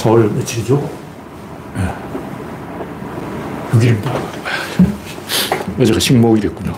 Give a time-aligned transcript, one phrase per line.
[0.00, 0.90] 4월 며칠이죠?
[1.76, 1.94] 네.
[3.72, 4.12] 6일입니다.
[5.78, 6.74] 어제가 식목일이었군요.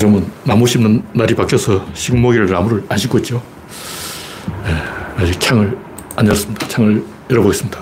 [0.00, 3.42] 여러분, 나무 심는 날이 바뀌어서 식목일 나무를 안 심고 있죠?
[4.64, 4.74] 네,
[5.16, 5.78] 아직 창을
[6.16, 6.68] 안 열었습니다.
[6.68, 7.80] 창을 열어보겠습니다.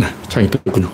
[0.00, 0.90] 네, 창이 떴군요.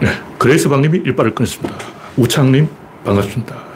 [0.00, 0.08] 네,
[0.38, 1.76] 그레이스 박님이 일빠를 끊었습니다.
[2.16, 2.68] 우창님,
[3.04, 3.75] 반갑습니다.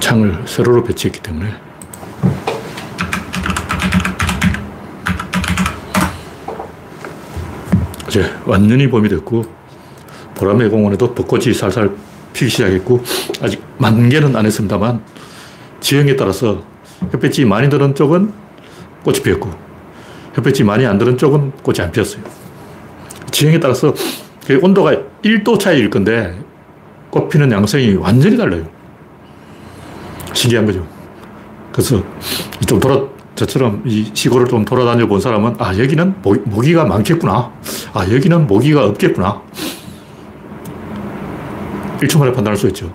[0.00, 1.54] 창을 세로로 배치했기 때문에
[8.08, 9.44] 이제 완전히 봄이 됐고
[10.34, 11.90] 보라매 공원에도 벚꽃이 살살
[12.32, 13.02] 피기 시작했고
[13.40, 15.02] 아직 만개는 안 했습니다만
[15.80, 16.62] 지형에 따라서
[17.12, 18.32] 햇빛이 많이 드는 쪽은
[19.04, 19.50] 꽃이 피었고
[20.36, 22.22] 햇빛이 많이 안 드는 쪽은 꽃이 안 피었어요.
[23.30, 23.94] 지형에 따라서
[24.62, 26.38] 온도가 1도 차이일 건데
[27.10, 28.75] 꽃 피는 양상이 완전히 달라요.
[30.36, 30.86] 신기한 거죠.
[31.72, 32.02] 그래서
[32.66, 33.00] 좀 돌아,
[33.34, 37.52] 저처럼 이 시골을 좀 돌아다녀 본 사람은 아, 여기는 모, 기가 많겠구나.
[37.92, 39.42] 아, 여기는 모기가 없겠구나.
[42.00, 42.92] 1초 만에 판단할 수 있죠.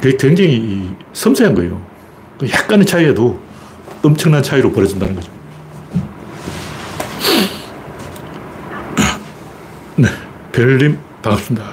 [0.00, 1.80] 그게 굉장히 섬세한 거예요.
[2.38, 3.40] 그 약간의 차이에도
[4.02, 5.32] 엄청난 차이로 벌어진다는 거죠.
[9.96, 10.06] 네.
[10.52, 11.64] 별님, 반갑습니다.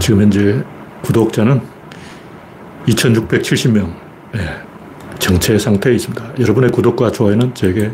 [0.00, 0.64] 지금 현재
[1.02, 1.77] 구독자는
[2.88, 3.94] 2670명.
[4.32, 4.40] 네.
[5.18, 6.32] 정체 상태에 있습니다.
[6.38, 7.90] 여러분의 구독과 좋아요는 저에게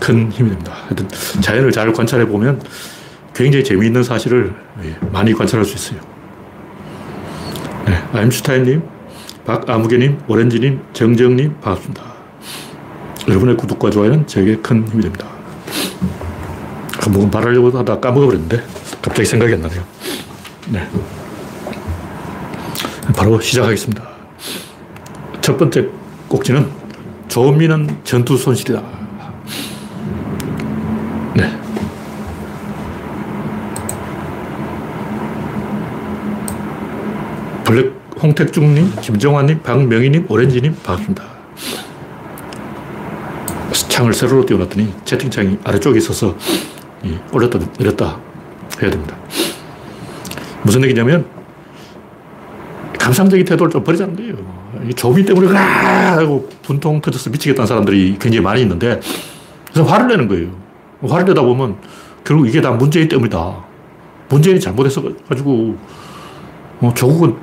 [0.00, 0.72] 큰 힘이 됩니다.
[0.84, 1.08] 하여튼
[1.40, 2.62] 자연을 잘 관찰해 보면
[3.34, 6.00] 굉장히 재미있는 사실을 예, 많이 관찰할 수 있어요.
[7.86, 8.82] 네, 아임슈타인님,
[9.44, 12.02] 박아무개님, 오렌지님, 정정님, 반갑습니다.
[13.28, 15.26] 여러분의 구독과 좋아요는 제게 큰 힘이 됩니다.
[17.00, 18.62] 한번 말하려고 하다 까먹어버렸는데
[19.02, 19.84] 갑자기 생각이 안 나네요.
[20.68, 20.88] 네.
[23.16, 24.02] 바로 시작하겠습니다.
[25.40, 25.88] 첫 번째
[26.28, 26.68] 꼭지는
[27.28, 28.82] 조미는 전투 손실이다.
[31.34, 31.58] 네.
[37.64, 37.92] 블랙
[38.22, 41.34] 홍택중님, 김정환님, 박명희님, 오렌지님 반갑습니다.
[43.88, 46.36] 창을 세로로 띄워놨더니 채팅창이 아래쪽에 있어서
[47.32, 48.18] 올렸다 내렸다
[48.82, 49.16] 해야 됩니다.
[50.64, 51.43] 무슨 얘기냐면
[53.04, 54.34] 감상적인 태도를 좀 버리자는 거예요.
[54.96, 58.98] 조미 때문에 가 하고 분통 터져서 미치겠다는 사람들이 굉장히 많이 있는데
[59.70, 60.48] 그래서 화를 내는 거예요.
[61.02, 61.76] 화를 내다 보면
[62.24, 63.56] 결국 이게 다 문재인 때문이다.
[64.30, 65.76] 문재인이 잘못해서 가지고
[66.80, 67.36] 어, 조국은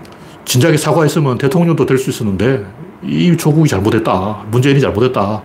[0.46, 2.66] 진작에 사과했으면 대통령도 될 수 있었는데
[3.04, 4.44] 이 조국이 잘못했다.
[4.50, 5.44] 문재인이 잘못했다.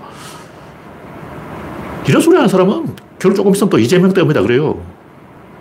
[2.09, 4.81] 이런 소리 하는 사람은 결국 조금 있으면 또 이재명 때문이다 그래요.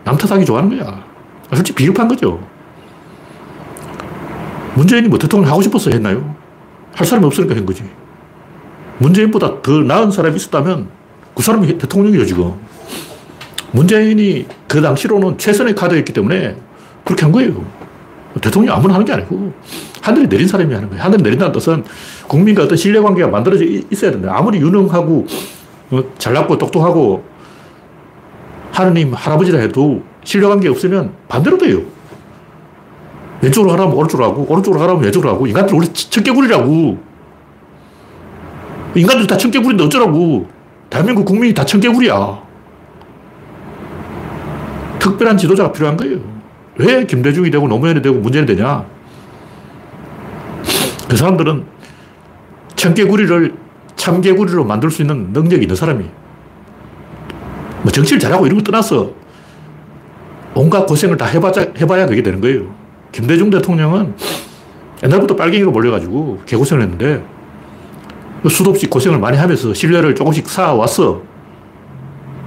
[0.05, 1.03] 남 탓하기 좋아하는 거야.
[1.53, 2.39] 솔직히 비겁한 거죠.
[4.75, 6.35] 문재인이 뭐 대통령 하고 싶어서 했나요?
[6.93, 7.83] 할 사람이 없으니까 한 거지.
[8.99, 10.87] 문재인보다 더 나은 사람이 있었다면
[11.33, 12.53] 그 사람이 대통령이죠, 지금.
[13.71, 16.55] 문재인이 그 당시로는 최선의 카드였기 때문에
[17.03, 17.65] 그렇게 한 거예요.
[18.41, 19.53] 대통령 아무나 하는 게 아니고
[20.01, 21.03] 하늘이 내린 사람이 하는 거예요.
[21.03, 21.83] 하늘이 내린다는 뜻은
[22.27, 24.33] 국민과 어떤 신뢰관계가 만들어져 있어야 된다.
[24.35, 25.25] 아무리 유능하고
[25.91, 27.23] 어, 잘났고 똑똑하고
[28.71, 31.81] 하느님 할아버지라 해도 신뢰관계 없으면 반대로 돼요.
[33.41, 36.97] 왼쪽으로 가라면 오른쪽으로 하고, 오른쪽으로 가라면 왼쪽으로 하고, 인간들 우리 청개구리라고.
[38.95, 40.47] 인간들 다 청개구리인데 어쩌라고.
[40.89, 42.43] 대한민국 국민이 다 청개구리야.
[44.99, 46.19] 특별한 지도자가 필요한 거예요.
[46.77, 48.85] 왜 김대중이 되고 노무현이 되고 문재인이 되냐?
[51.07, 51.65] 그 사람들은
[52.75, 53.55] 청개구리를
[53.95, 56.05] 참개구리로 만들 수 있는 능력이 있는 사람이.
[57.83, 59.11] 뭐 정치를 잘하고 이런 거 떠나서
[60.55, 62.73] 온갖 고생을 다 해봐야, 해봐야 그게 되는 거예요.
[63.15, 64.13] 김대중 대통령은
[65.01, 67.25] 옛날부터 빨갱이로 몰려가지고 개고생을 했는데
[68.49, 71.21] 수도 없이 고생을 많이 하면서 신뢰를 조금씩 쌓아왔어.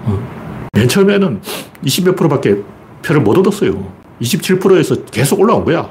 [0.05, 0.69] 어.
[0.75, 1.41] 맨 처음에는
[1.85, 2.63] 20몇 프로밖에
[3.03, 3.91] 표를 못 얻었어요.
[4.21, 5.89] 27%에서 계속 올라온 거야.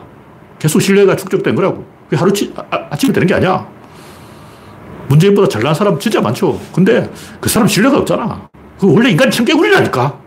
[0.60, 1.84] 계속 신뢰가 축적된 거라고.
[2.06, 3.68] 그게 하루치, 아, 침에 되는 게 아니야.
[5.10, 6.60] 문재인보다 잘난 사람 진짜 많죠.
[6.72, 7.12] 근데
[7.42, 8.48] 그 사람 신뢰가 없잖아.
[8.80, 10.20] 그 원래 인간 청개구리라니까.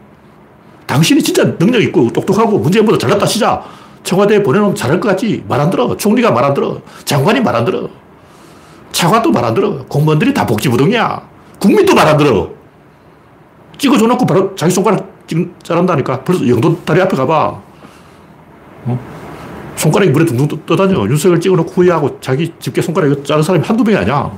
[0.87, 3.80] 당신이 진짜 능력 있고 똑똑하고 문재인보다 잘났다 치자.
[4.03, 5.45] 청와대에 보내놓으면 잘할 것 같지?
[5.49, 5.97] 말 안 들어.
[5.97, 6.81] 총리가 말 안 들어.
[7.05, 7.89] 장관이 말 안 들어.
[8.93, 9.85] 차관도 말 안 들어.
[9.87, 11.23] 공무원들이 다 복지부동이야.
[11.59, 12.51] 국민도 말 안 들어.
[13.79, 16.25] 찍어줘 놓고 바로 자기 손가락 찍, 자란다니까.
[16.25, 17.61] 벌써 영도 다리 앞에 가봐.
[18.87, 18.99] 어?
[19.77, 20.99] 손가락이 물에 둥둥 떠다녀.
[21.07, 24.31] 윤석열 찍어놓고 후회하고 자기 집게 손가락 자른 사람이 한두 명이 아니야.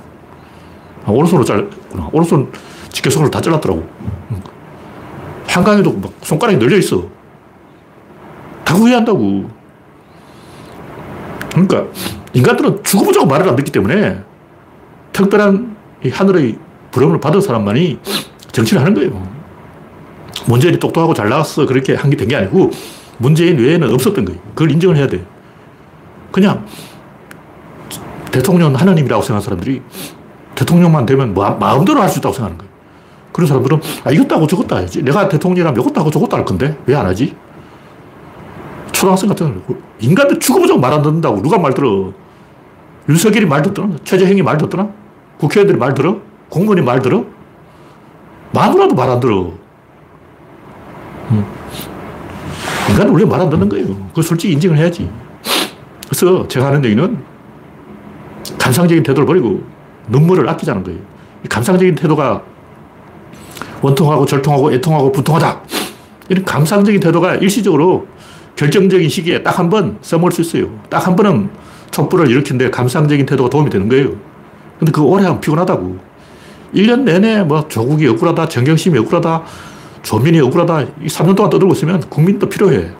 [1.05, 2.09] 아, 오른손으로 잘구나.
[2.12, 2.53] 오른손
[2.91, 3.82] 집게 손으로 다 잘랐더라고.
[5.49, 7.03] 한강에도 막 손가락이 널려 있어.
[8.64, 9.50] 다 후회한다고.
[11.50, 11.85] 그러니까
[12.32, 14.20] 인간들은 죽어보자고 말을 안 듣기 때문에
[15.12, 15.76] 특별한
[16.11, 16.59] 하늘의
[16.91, 17.99] 부름을 받은 사람만이
[18.53, 19.26] 정치를 하는 거예요.
[20.47, 21.67] 문재인이 똑똑하고 잘 나왔어.
[21.67, 22.70] 그렇게 한 게 된 게 아니고
[23.19, 24.41] 문재인 외에는 없었던 거예요.
[24.55, 25.25] 그걸 인정을 해야 돼.
[26.32, 26.64] 그냥
[28.32, 29.82] 대통령 하나님이라고 생각하는 사람들이
[30.55, 32.73] 대통령만 되면 마음대로 할 수 있다고 생각하는 거예요.
[33.32, 35.03] 그런 사람들은 아, 이것도 하고 저것도 해야지.
[35.03, 37.35] 내가 대통령이라면 이것도 하고 저것도 할 건데 왜 안 하지?
[39.02, 39.60] 초등학생 같은
[39.99, 42.12] 인간들 죽어보자고 말 안 듣는다고 누가 말 들어?
[43.08, 43.88] 윤석열이 말 듣더라?
[44.04, 44.87] 최재형이 말 듣더라?
[45.38, 46.19] 국회의원들이 말 들어?
[46.49, 47.25] 공무원이 말 들어?
[48.52, 49.52] 마누라도 말 안 들어.
[51.32, 51.44] 음.
[52.90, 53.88] 인간은 원래 말 안 듣는 거예요.
[54.10, 55.10] 그걸 솔직히 인정을 해야지.
[56.06, 57.19] 그래서 제가 하는 얘기는
[58.58, 59.62] 감상적인 태도를 버리고
[60.08, 61.00] 눈물을 아끼자는 거예요.
[61.49, 62.40] 감상적인 태도가
[63.81, 65.60] 원통하고 절통하고 애통하고 분통하다.
[66.28, 68.06] 이런 감상적인 태도가 일시적으로
[68.56, 70.69] 결정적인 시기에 딱 한 번 써먹을 수 있어요.
[70.90, 71.50] 딱 한 번은
[71.90, 74.12] 촛불을 일으키는데 감상적인 태도가 도움이 되는 거예요.
[74.78, 75.99] 근데 그거 오래 하면 피곤하다고.
[76.75, 79.43] 1년 내내 뭐 조국이 억울하다, 정경심이 억울하다,
[80.02, 82.90] 조민이 억울하다, 3년 동안 떠들고 있으면 국민도 필요해.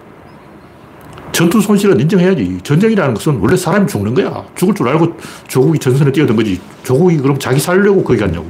[1.32, 2.58] 전투 손실은 인정해야지.
[2.62, 4.44] 전쟁이라는 것은 원래 사람이 죽는 거야.
[4.54, 5.16] 죽을 줄 알고
[5.49, 6.60] 조국이 전선에 뛰어든 거지.
[6.82, 8.46] 조국이 그럼 자기 살려고 거기 갔냐고.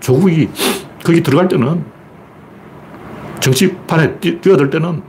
[0.00, 0.48] 조국이
[1.04, 1.84] 거기 들어갈 때는
[3.40, 5.02] 정치판에 뛰, 뛰어들 때는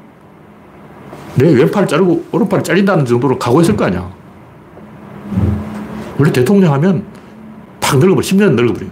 [1.36, 4.10] 내 왼팔 자르고 오른팔 잘린다는 정도로 각오했을 거 아니야.
[6.18, 7.04] 원래 대통령 하면
[7.80, 8.22] 팍 늙어버려.
[8.22, 8.88] 10년 늙어버려.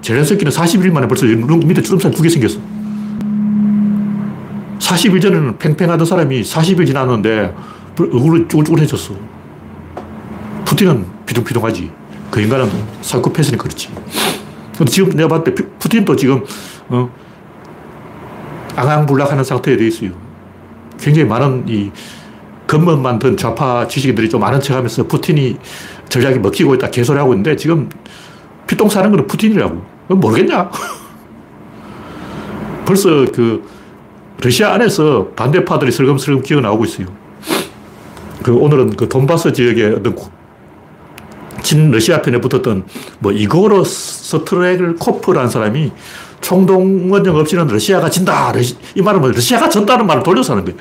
[0.00, 2.58] 제렌스키는 41일 만에 벌써 밑에 주름살 두 개 생겼어.
[4.78, 7.54] 40일 전에는 팽팽하던 사람이 40일 지났는데
[7.98, 9.14] 얼굴이 쭈글쭈글해졌어.
[10.64, 11.90] 푸틴은 비둥비둥하지.
[12.30, 12.68] 그 인간은
[13.02, 13.90] 사이코패스니까 그렇지.
[14.76, 16.42] 근데 지금 내가 봤을 때 푸틴도 지금,
[16.88, 17.10] 어,
[18.74, 20.10] 앙앙불락하는 상태에 돼 있어요.
[21.02, 21.90] 굉장히 많은 이
[22.66, 25.56] 겉멋만 든 좌파 지식인들이 좀 아는 척 하면서 푸틴이
[26.08, 27.88] 전략이 먹히고 있다 개소리 하고 있는데 지금
[28.66, 29.92] 피똥 사는 거는 푸틴이라고.
[30.08, 30.70] 모르겠냐?
[32.86, 33.62] 벌써 그
[34.40, 37.06] 러시아 안에서 반대파들이 슬금슬금 기어 나오고 있어요.
[38.42, 40.16] 그 오늘은 그 돈바스 지역에 어떤
[41.62, 42.84] 친 러시아 편에 붙었던
[43.20, 45.92] 뭐 이고로 스트레글 코프라는 사람이
[46.42, 48.52] 총동원령 없이는 러시아가 진다.
[48.52, 50.78] 러시, 이 말은 뭐 러시아가 졌다는 말을 돌려서 하는 거예요.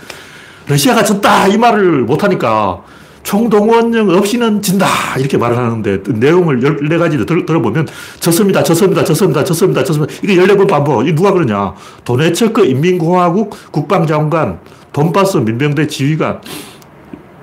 [0.68, 1.48] 러시아가 졌다.
[1.48, 2.82] 이 말을 못하니까
[3.24, 4.88] 총동원령 없이는 진다.
[5.18, 7.88] 이렇게 말을 하는데 내용을 14가지를 들, 들어보면
[8.20, 8.64] 졌습니다.
[8.64, 9.04] 졌습니다.
[9.04, 9.44] 졌습니다.
[9.44, 9.84] 졌습니다.
[9.84, 10.14] 졌습니다.
[10.24, 11.08] 이게 14번 반복.
[11.08, 11.74] 이 누가 그러냐.
[12.04, 14.60] 도네츠크 인민공화국 국방장관,
[14.92, 16.42] 돈바스 민병대 지휘관,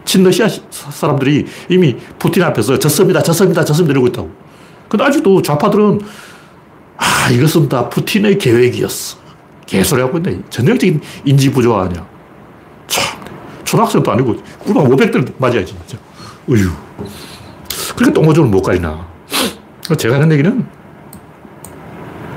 [0.04, 3.22] 친러시아 사람들이 이미 푸틴 앞에서 졌습니다.
[3.22, 3.64] 졌습니다.
[3.64, 3.92] 졌습니다.
[3.92, 4.30] 이러고 있다고.
[4.88, 6.00] 근데 아직도 좌파들은
[7.28, 9.18] 아, 이것은 다 푸틴의 계획이었어.
[9.66, 10.40] 개소리 하고 있네.
[10.48, 12.06] 전형적인 인지 부조 아니야.
[12.86, 13.04] 참.
[13.64, 15.76] 초등학생도 아니고 꿀밤 500들 맞아야지.
[15.86, 16.02] 진짜.
[16.48, 16.70] 어휴.
[17.94, 19.06] 그렇게 똥오줌을 못 가리나.
[19.98, 20.66] 제가 하는 얘기는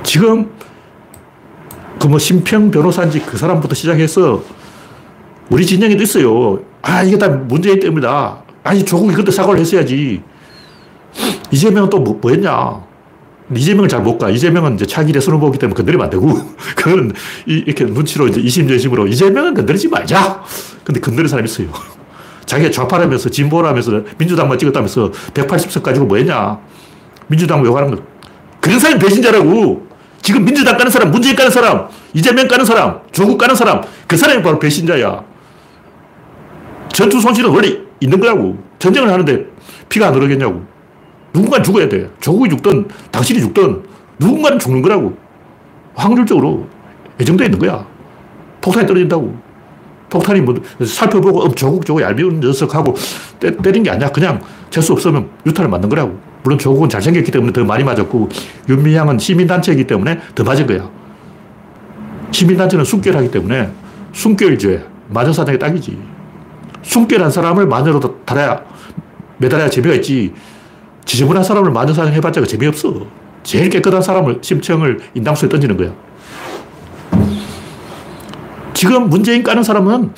[0.03, 0.51] 지금
[1.97, 4.43] 그 뭐 심평 변호사인지 그 사람부터 시작해서
[5.49, 6.59] 우리 진영에도 있어요.
[6.81, 8.43] 아, 이게 다 문재인 때문이다.
[8.63, 10.21] 아니, 조국이 그때 사과를 했어야지.
[11.51, 12.90] 이재명은 또 뭐, 뭐 했냐.
[13.56, 14.30] 이재명을 잘 못 가.
[14.30, 16.27] 이재명은 이제 차기 대선을 보기 때문에 건드리면 안 되고,
[16.75, 17.13] 그거는
[17.45, 20.44] 이렇게 눈치로 이제 이심전심으로 이재명은 건드리지 말자.
[20.83, 21.68] 근데 건드린 사람이 있어요.
[22.45, 26.59] 자기가 좌파라면서 진보라면서 민주당만 찍었다면서 180석 가지고 뭐 했냐.
[27.27, 28.01] 민주당 욕하는 거.
[28.60, 29.88] 그런 사람이 배신자라고.
[30.22, 34.43] 지금 민주당 까는 사람, 문재인 까는 사람, 이재명 까는 사람, 조국 까는 사람, 그 사람이
[34.43, 35.24] 바로 배신자야.
[36.93, 38.58] 전투 손실은 원래 있는 거라고.
[38.77, 39.46] 전쟁을 하는데
[39.89, 40.71] 피가 안 흐르겠냐고.
[41.33, 42.09] 누군가 죽어야 돼.
[42.19, 43.83] 조국이 죽든 당신이 죽든
[44.19, 45.17] 누군가는 죽는 거라고.
[45.93, 46.67] 확률적으로
[47.19, 47.85] 예정되어 있는 거야.
[48.61, 49.51] 폭탄이 떨어진다고.
[50.09, 52.95] 폭탄이 뭐 살펴보고 음, 조국 저거 얄미운 녀석하고
[53.39, 54.09] 때, 때린 게 아니야.
[54.11, 56.19] 그냥 재수 없으면 유탄을 맞는 거라고.
[56.43, 58.29] 물론 조국은 잘생겼기 때문에 더 많이 맞았고
[58.67, 60.89] 윤미향은 시민단체이기 때문에 더 맞은 거야.
[62.31, 63.69] 시민단체는 순결하기 때문에
[64.13, 65.97] 순결죄, 마녀사냥이 딱이지.
[66.81, 68.61] 순결한 사람을 마녀로 달아야,
[69.38, 70.33] 매달아야 재미가 있지.
[71.05, 73.05] 지저분한 사람을 마녀사냥 해봤자 재미없어.
[73.43, 75.91] 제일 깨끗한 사람을, 심청을 인당수에 던지는 거야.
[78.74, 80.13] 지금 문재인 까는 사람은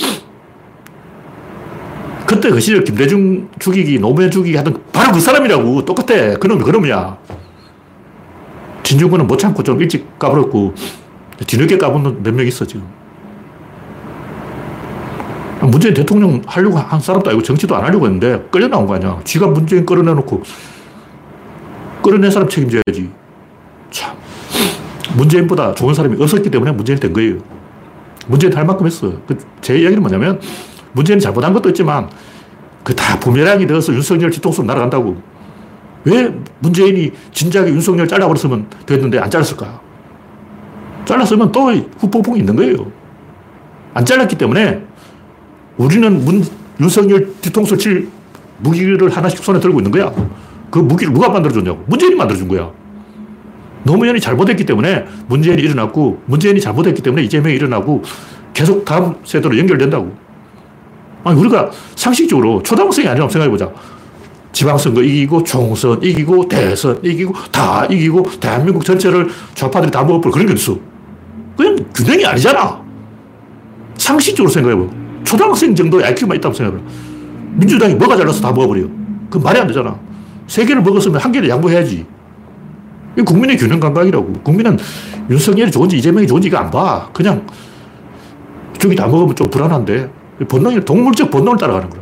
[2.26, 5.86] 그때 그 시절 김대중 죽이기, 노무현 죽이기 하던 바로 그 사람이라고.
[5.86, 6.36] 똑같아.
[6.36, 7.18] 그놈이 그놈이야.
[8.84, 10.74] 진중권은 못 참고 좀 일찍 까버렸고,
[11.46, 12.86] 뒤늦게 까본 몇명 있어, 지금.
[15.62, 19.20] 문재인 대통령 하려고 한 사람도 아니고 정치도 안 하려고 했는데 끌려 나온 거 아니야.
[19.24, 20.44] 지가 문재인 끌어내놓고
[22.04, 23.10] 끌어낸 사람 책임져야지.
[23.90, 24.16] 참.
[25.16, 27.38] 문재인보다 좋은 사람이 없었기 때문에 문재인이 된 거예요.
[28.28, 29.14] 문재인 할 만큼 했어.
[29.28, 30.40] 그제 이야기는 뭐냐면
[30.94, 32.10] 문재인이 잘못한 것도 있지만
[32.84, 35.16] 그 다 부메랑이 되어서 윤석열 뒤통수로 날아간다고.
[36.06, 39.80] 왜 문재인이 진작에 윤석열 잘라버렸으면 됐는데 안 잘랐을까?
[41.06, 42.92] 잘랐으면 또 후폭풍이 있는 거예요.
[43.94, 44.84] 안 잘랐기 때문에
[45.78, 46.44] 우리는 문,
[46.80, 48.10] 윤석열 뒤통수 칠
[48.60, 50.12] 무기를 하나씩 손에 들고 있는 거야.
[50.74, 51.84] 그 무기를 누가 만들어줬냐고.
[51.86, 52.72] 문재인이 만들어준 거야.
[53.84, 58.02] 노무현이 잘못했기 때문에 문재인이 일어났고, 문재인이 잘못했기 때문에 이재명이 일어나고,
[58.56, 60.12] 계속 다음 세대로 연결된다고.
[61.24, 63.72] 아니, 우리가 상식적으로 초등학생이 아니라고 생각해보자.
[64.52, 70.32] 지방선거 이기고, 총선 이기고, 대선 이기고, 다 이기고, 대한민국 전체를 좌파들이 다 먹어버려.
[70.32, 70.76] 그런 게 있어.
[71.56, 72.82] 그냥 균형이 아니잖아.
[74.00, 74.92] 상식적으로 생각해봐.
[75.24, 76.84] 초등학생 정도의 IQ만 있다고 생각해봐.
[77.58, 78.88] 민주당이 뭐가 잘나서 다 먹어버려.
[79.30, 80.13] 그 말이 안 되잖아.
[80.48, 82.06] 세 개를 먹었으면 한 개를 양보해야지.
[83.18, 84.34] 이 국민의 균형 감각이라고.
[84.44, 84.78] 국민은
[85.30, 87.10] 윤석열이 좋은지 이재명이 좋은지 이거 안 봐.
[87.14, 87.46] 그냥
[88.78, 90.10] 저기 다 먹으면 좀 불안한데.
[90.48, 92.02] 본능이 동물적 본능을 따라가는 거야.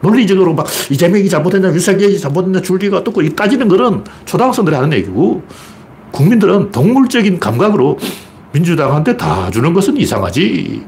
[0.00, 5.42] 논리적으로 막 이재명이 잘못했냐, 윤석열이 잘못했냐, 줄리가 어떻고 따지는 거는 초등학생들이 하는 얘기고
[6.12, 7.98] 국민들은 동물적인 감각으로
[8.52, 10.84] 민주당한테 다 주는 것은 이상하지.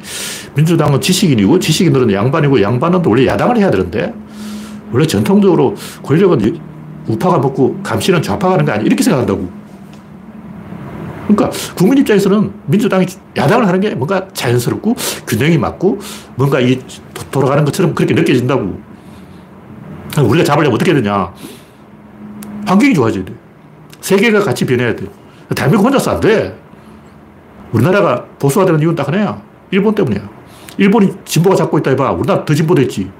[0.54, 4.12] 민주당은 지식인이고 지식인들은 양반이고 양반은 원래 야당을 해야 되는데
[4.92, 6.58] 원래 전통적으로 권력은
[7.06, 8.86] 우파가 먹고 감시는 좌파가 하는 거 아니야.
[8.86, 9.50] 이렇게 생각한다고.
[11.28, 13.06] 그러니까 국민 입장에서는 민주당이
[13.36, 14.94] 야당을 하는 게 뭔가 자연스럽고
[15.26, 15.98] 균형이 맞고
[16.34, 16.80] 뭔가 이
[17.30, 18.80] 돌아가는 것처럼 그렇게 느껴진다고.
[20.24, 21.32] 우리가 잡으려면 어떻게 되냐.
[22.66, 23.32] 환경이 좋아져야 돼.
[24.00, 25.06] 세계가 같이 변해야 돼.
[25.54, 26.58] 대한민국 혼자서 안 돼.
[27.72, 29.40] 우리나라가 보수화 되는 이유는 딱 하나야.
[29.70, 30.28] 일본 때문이야.
[30.78, 32.12] 일본이 진보가 잡고 있다 해봐.
[32.12, 33.10] 우리나라 더 진보됐지.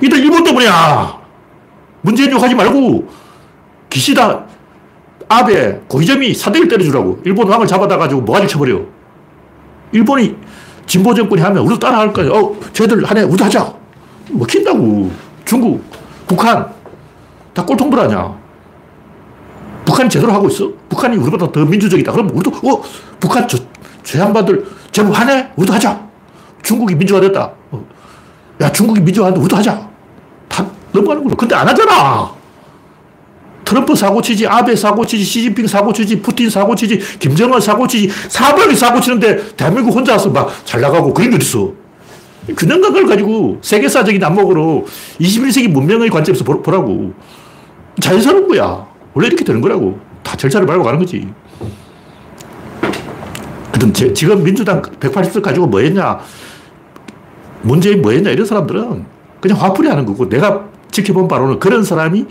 [0.00, 1.18] 이들 일본 때문이야.
[2.02, 3.08] 문재인 욕하지 말고
[3.90, 4.44] 기시다
[5.28, 7.20] 아베 고이점이 사대를 때려주라고.
[7.24, 8.80] 일본 왕을 잡아다 가지고 뭐가지 쳐버려.
[9.92, 10.36] 일본이
[10.86, 12.30] 진보 정권이 하면 우리도 따라 할 거야.
[12.30, 13.22] 어, 쟤들 하네.
[13.22, 13.74] 우리도 하자.
[14.30, 15.10] 먹힌다고.
[15.44, 15.82] 중국,
[16.26, 16.66] 북한
[17.54, 18.36] 다 꼴통들 아냐.
[19.84, 20.70] 북한이 제대로 하고 있어?
[20.88, 22.12] 북한이 우리보다 더 민주적이다.
[22.12, 22.82] 그럼 우리도, 어,
[23.18, 23.58] 북한 저,
[24.02, 25.52] 저 양반들 제법 하네?
[25.56, 26.06] 우리도 하자.
[26.62, 27.50] 중국이 민주화됐다.
[27.70, 27.86] 어.
[28.60, 29.87] 야, 중국이 민주화하는데 우리도 하자.
[30.92, 31.34] 다 넘어가는 거야.
[31.36, 32.32] 근데 안 하잖아.
[33.64, 40.30] 트럼프 사고치지, 아베 사고치지, 시진핑 사고치지, 푸틴 사고치지, 김정은 사고치지, 사방이 사고치는데 대한민국 혼자 와서
[40.30, 41.72] 막 잘 나가고 그런 게 어딨어.
[42.56, 44.86] 균형감을 가지고 세계사적인 안목으로
[45.20, 47.12] 21세기 문명의 관점에서 보라고.
[48.00, 48.86] 자연스러운 거야.
[49.12, 50.00] 원래 이렇게 되는 거라고.
[50.22, 51.28] 다 절차를 밟고 가는 거지.
[53.66, 56.18] 하여튼 지금 민주당 180석 가지고 뭐 했냐,
[57.62, 59.04] 문재인 뭐 했냐, 이런 사람들은
[59.40, 62.26] 그냥 화풀이 하는 거고, 내가 지켜본 바로는 그런 사람이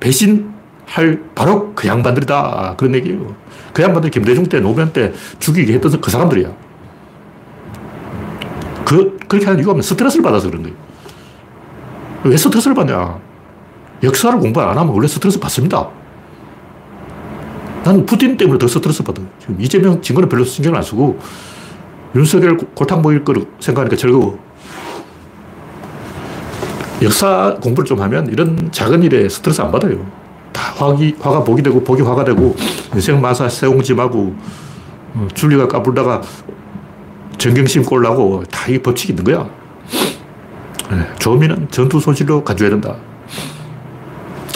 [0.00, 2.74] 배신할 바로 그 양반들이다.
[2.76, 3.34] 그런 얘기예요.
[3.72, 6.50] 그 양반들 김대중 때, 노무현 때 죽이게 했던 그 사람들이야.
[8.84, 10.76] 그, 그렇게 하는 이유가 스트레스를 받아서 그런 거예요.
[12.24, 13.18] 왜 스트레스를 받냐?
[14.02, 15.88] 역사를 공부 안 하면 원래 스트레스 받습니다.
[17.84, 19.22] 난 푸틴 때문에 더 스트레스 받아.
[19.38, 21.18] 지금 이재명 진 거는 별로 신경 안 쓰고
[22.14, 24.38] 윤석열 골탕 먹일 거를 생각하니까 즐거워.
[27.02, 30.04] 역사 공부를 좀 하면 이런 작은 일에 스트레스 안 받아요.
[30.52, 32.56] 다 화기, 화가 복이 되고 복이 화가 되고
[32.94, 34.34] 인생 마사 세옹짐하고
[35.14, 36.22] 어, 줄리가 까불다가
[37.38, 39.48] 정경심 꼴나고 다 이 법칙이 있는 거야.
[40.90, 42.96] 네, 조미는 전투 손실로 가져야 된다.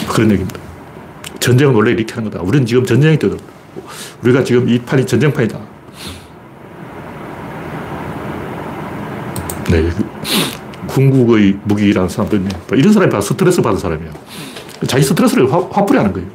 [0.09, 0.61] 그런 얘기입니다.
[1.39, 2.43] 전쟁은 원래 이렇게 하는 거다.
[2.45, 3.37] 우리는 지금 전쟁이 되더
[4.23, 5.59] 우리가 지금 이 판이 전쟁판이다.
[9.71, 9.89] 네.
[10.93, 12.51] 궁극의 무기라는 사람도 있네.
[12.73, 14.11] 이런 사람이 다 스트레스 받은 사람이야.
[14.87, 16.29] 자기 스트레스를 화, 화풀이 하는 거예요.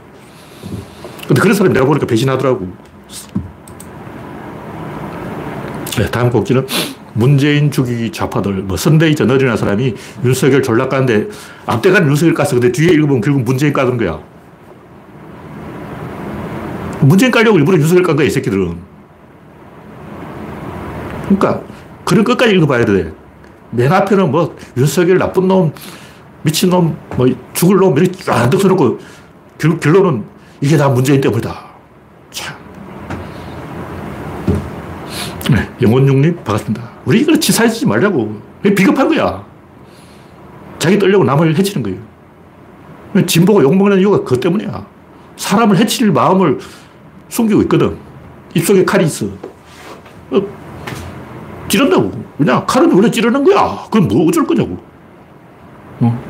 [1.28, 2.68] 근데 그런 사람이 내가 보니까 배신하더라고.
[5.98, 6.66] 네, 다음 곡지는
[7.14, 11.28] 문재인 죽이기 좌파들, 뭐 선대위 저널이라는 사람이 윤석열 졸라 까는데
[11.68, 12.52] 앞대 가는 윤석열 깠어.
[12.52, 14.20] 근데 뒤에 읽어보면 결국 문재인 까는 거야.
[17.02, 18.76] 문재인 깔려고 일부러 윤석열 깐 거야, 이 새끼들은.
[21.26, 21.62] 그러니까,
[22.06, 23.12] 글을 끝까지 읽어봐야 돼.
[23.72, 25.74] 맨 앞에는 뭐, 윤석열 나쁜 놈,
[26.44, 29.00] 미친놈, 뭐, 죽을 놈, 이렇게 쫙 써놓고,
[29.58, 30.24] 결, 결론은
[30.62, 31.66] 이게 다 문재인 때문이다.
[32.32, 32.56] 참.
[35.52, 36.90] 네, 영원육님, 반갑습니다.
[37.06, 38.42] 우리 이걸 치사해지지 말라고.
[38.64, 39.46] 비겁한 거야.
[40.80, 43.26] 자기 떨려고 남을 해치는 거예요.
[43.26, 44.86] 진보가 욕먹는 이유가 그것 때문이야.
[45.38, 46.60] 사람을 해칠 마음을
[47.30, 47.98] 숨기고 있거든.
[48.54, 49.26] 입속에 칼이 있어.
[50.32, 50.42] 어,
[51.68, 52.27] 찌른다고.
[52.38, 53.86] 그냥 칼은 원래 찌르는 거야.
[53.92, 54.78] 그럼 뭐 어쩔 거냐고.
[56.00, 56.24] 어?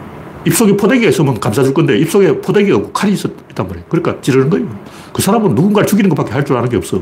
[0.46, 3.22] 입속에 포대기가 있으면 감싸줄 건데 입속에 포대기가 없고 칼이 있,
[3.54, 3.84] 단 말이야.
[3.90, 4.68] 그러니까 찌르는 거예요.
[5.14, 7.02] 그 사람은 누군가를 죽이는 것밖에 할 줄 아는 게 없어.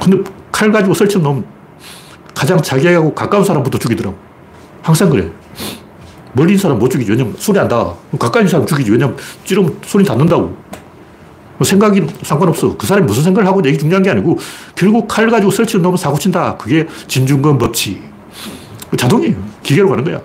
[0.00, 0.22] 근데
[0.52, 1.44] 칼 가지고 설치놓으면
[2.34, 4.16] 가장 자기하고 가까운 사람부터 죽이더라고.
[4.82, 5.30] 항상 그래.
[6.34, 7.10] 멀리 있는 사람 못 죽이지.
[7.10, 7.94] 왜냐면 손이 안 닿아.
[8.18, 8.90] 가까이 있는 사람 죽이지.
[8.90, 10.54] 왜냐면 찌르면 손이 닿는다고.
[11.56, 12.76] 뭐 생각이 상관없어.
[12.76, 14.38] 그 사람이 무슨 생각을 하고 이게 중요한 게 아니고
[14.74, 16.56] 결국 칼 가지고 설치를 놓으면 사고 친다.
[16.56, 18.02] 그게 진중권 법칙.
[18.96, 19.36] 자동이에요.
[19.62, 20.20] 기계로 가는 거야.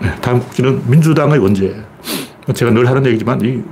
[0.00, 1.84] 네, 다음 국지는 민주당의 원죄.
[2.54, 3.62] 제가 늘 하는 얘기지만 이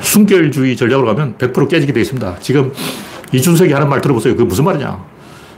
[0.00, 2.36] 순결주의 전략으로 가면 100% 깨지게 되어 있습니다.
[2.40, 2.72] 지금
[3.32, 4.34] 이준석이 하는 말 들어보세요.
[4.34, 5.02] 그게 무슨 말이냐.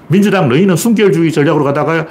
[0.07, 2.07] 민주당 너희는 순결주의 전략으로 가다가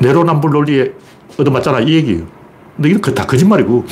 [0.00, 0.92] 내로남불 논리에
[1.38, 1.80] 얻어맞잖아.
[1.80, 2.26] 이 얘기예요.
[2.76, 3.86] 근데 이건 다 거짓말이고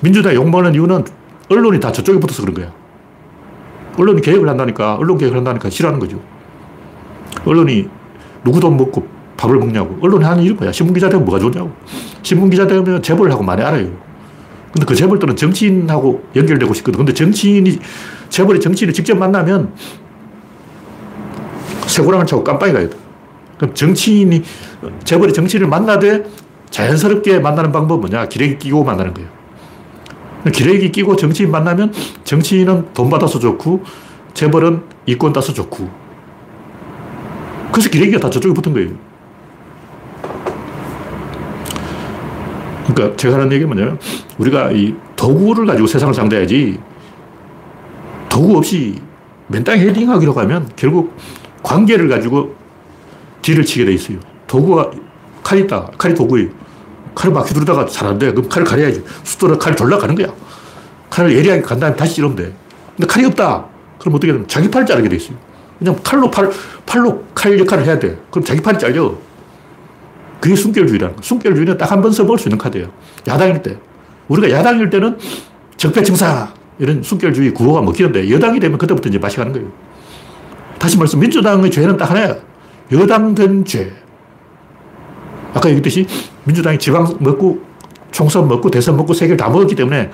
[0.00, 1.04] 민주당 욕먹는 이유는
[1.48, 2.72] 언론이 다 저쪽에 붙어서 그런 거야.
[3.98, 6.20] 언론이 개혁을 한다니까, 언론 개혁을 한다니까 싫어하는 거죠.
[7.44, 7.88] 언론이
[8.44, 9.98] 누구 돈 먹고 밥을 먹냐고.
[10.00, 10.72] 언론이 하는 일은 뭐야?
[10.72, 11.72] 신문기자 되면 뭐가 좋냐고.
[12.22, 13.88] 신문기자 되면 재벌을 하고 많이 알아요.
[14.72, 16.98] 근데 그 재벌들은 정치인하고 연결되고 싶거든.
[16.98, 17.78] 근데 정치인이,
[18.28, 19.72] 재벌이 정치인을 직접 만나면
[21.86, 22.96] 쇠고랑을 차고 깜빡이 가야 돼.
[23.56, 24.42] 그럼 정치인이,
[25.04, 26.24] 재벌이 정치인을 만나되
[26.70, 28.28] 자연스럽게 만나는 방법은 뭐냐?
[28.28, 29.37] 기레기 끼고 만나는 거예요.
[30.52, 31.92] 기레기 끼고 정치인 만나면
[32.24, 33.82] 정치인은 돈 받아서 좋고
[34.34, 35.88] 재벌은 이권 따서 좋고
[37.72, 38.90] 그래서 기레기가 다 저쪽에 붙은 거예요.
[42.86, 43.98] 그러니까 제가 하는 얘기는 뭐냐면
[44.38, 46.78] 우리가 이 도구를 가지고 세상을 상대해야지
[48.28, 49.00] 도구 없이
[49.48, 51.14] 맨땅 헤딩하기로 하면 결국
[51.62, 52.54] 관계를 가지고
[53.42, 54.18] 뒤를 치게 돼 있어요.
[54.46, 54.90] 도구가
[55.42, 55.90] 칼이 있다.
[55.98, 56.48] 칼이 도구예요.
[57.18, 58.30] 칼을 막 휘두르다가 잘안 돼.
[58.32, 59.02] 그럼 칼을 가려야지.
[59.24, 60.28] 숫도로 칼이 졸라가는 거야.
[61.10, 62.52] 칼을 예리하게 간 다음에 다시 찌르면 돼.
[62.96, 63.64] 근데 칼이 없다.
[63.98, 65.36] 그럼 어떻게 되면 자기 팔을 자르게 돼 있어요.
[65.80, 66.48] 그냥 칼로 팔,
[66.86, 68.16] 팔로 칼 역할을 해야 돼.
[68.30, 69.14] 그럼 자기 팔이 잘려.
[70.40, 71.22] 그게 숨결주의라는 거.
[71.22, 72.88] 숨결주의는 딱 한 번 써볼 수 있는 카드예요.
[73.26, 73.76] 야당일 때.
[74.28, 75.18] 우리가 야당일 때는
[75.76, 79.66] 적폐청사 이런 숨결주의 구호가 먹히는데 여당이 되면 그때부터 이제 맛이 가는 거예요.
[80.78, 82.36] 다시 말해서 민주당의 죄는 딱 하나야.
[82.92, 83.92] 여당 된 죄.
[85.58, 86.06] 아까 얘기했듯이
[86.44, 87.60] 민주당이 지방 먹고
[88.12, 90.10] 총선 먹고 대선 먹고 세 개를 다 먹었기 때문에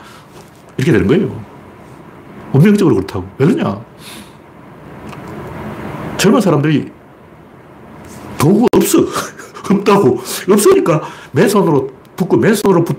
[0.78, 1.44] 이렇게 되는 거예요.
[2.52, 3.26] 운명적으로 그렇다고.
[3.38, 3.80] 왜 그러냐?
[6.16, 6.90] 젊은 사람들이
[8.38, 9.00] 도구 없어.
[9.70, 10.18] 없다고.
[10.50, 11.02] 없으니까
[11.33, 12.96] 맨손으로 붙고 맨손으로 붙,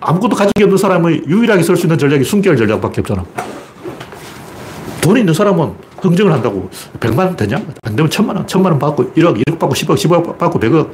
[0.00, 3.24] 아무것도 가지고 없는 사람의 유일하게 쓸 수 있는 전략이 숨결 전략밖에 없잖아.
[5.00, 7.56] 돈이 있는 사람은 흥정을 한다고 100만 원 되냐?
[7.82, 10.90] 안 되면 천만 원, 천만 원 받고 1억, 1억 받고 10억, 10억 받고 100억.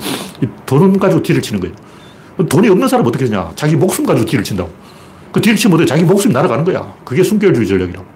[0.67, 1.75] 돈 가지고 딜을 치는 거예요.
[2.49, 3.53] 돈이 없는 사람은 어떻게 되냐?
[3.55, 4.71] 자기 목숨 가지고 딜을 친다고.
[5.33, 6.95] 그 딜을 치면 어떻게 자기 목숨이 날아가는 거야.
[7.05, 8.07] 그게 숨결주의 전략이라고.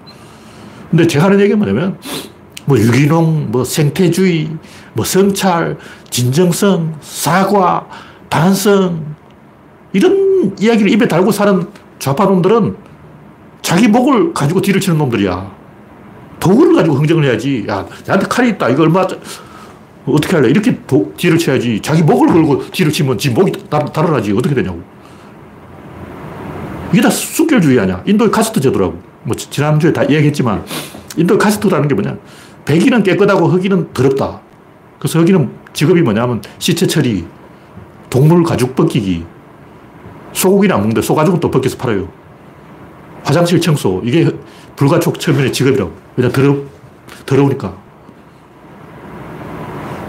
[0.91, 1.99] 근데 제가 하는 얘기가 뭐냐면
[2.65, 4.51] 뭐 유기농, 뭐 생태주의,
[4.93, 5.77] 뭐 성찰,
[6.11, 7.87] 진정성, 사과,
[8.31, 9.17] 반성
[9.93, 11.67] 이런 이야기를 입에 달고 사는
[11.99, 12.77] 좌파 놈들은
[13.63, 15.58] 자기 목을 가지고 뒤를 치는 놈들이야.
[16.49, 17.67] 도구를 가지고 흥정을 해야지.
[17.69, 18.71] 야, 나한테 칼이 있다.
[18.71, 19.07] 이거 얼마,
[20.07, 20.49] 어떻게 할래?
[20.49, 21.81] 이렇게 도, 뒤를 쳐야지.
[21.83, 24.33] 자기 목을 걸고 뒤를 치면 지 목이 다, 달아나지.
[24.33, 24.81] 어떻게 되냐고.
[26.91, 28.03] 이게 다 순결주의 아니야.
[28.07, 28.99] 인도의 카스트 제도라고.
[29.25, 30.65] 뭐, 지난주에 다 이야기했지만,
[31.19, 32.17] 인도의 카스트라는 게 뭐냐.
[32.65, 34.41] 백인은 깨끗하고 흑인은 더럽다.
[34.99, 37.27] 그래서 흑인은 직업이 뭐냐면 시체 처리,
[38.09, 39.25] 동물 가죽 벗기기,
[40.33, 42.09] 소고기는 안 먹는데 소가죽은 또 벗겨서 팔아요.
[43.23, 44.01] 화장실 청소.
[44.05, 44.31] 이게
[44.79, 45.93] 불가촉 처음에 직업이라고.
[46.17, 46.57] 왜냐 더러,
[47.27, 47.77] 더러우니까.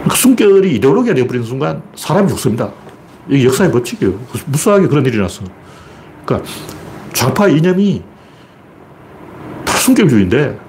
[0.07, 2.71] 그 숨결이 이데올로기가 되어버리는 순간 사람이 죽습니다.
[3.27, 4.13] 이게 역사의 법칙이에요.
[4.45, 5.43] 무수하게 그런 일이 났어.
[6.23, 6.47] 그러니까
[7.13, 8.03] 좌파 이념이
[9.65, 10.59] 다 숨결주의인데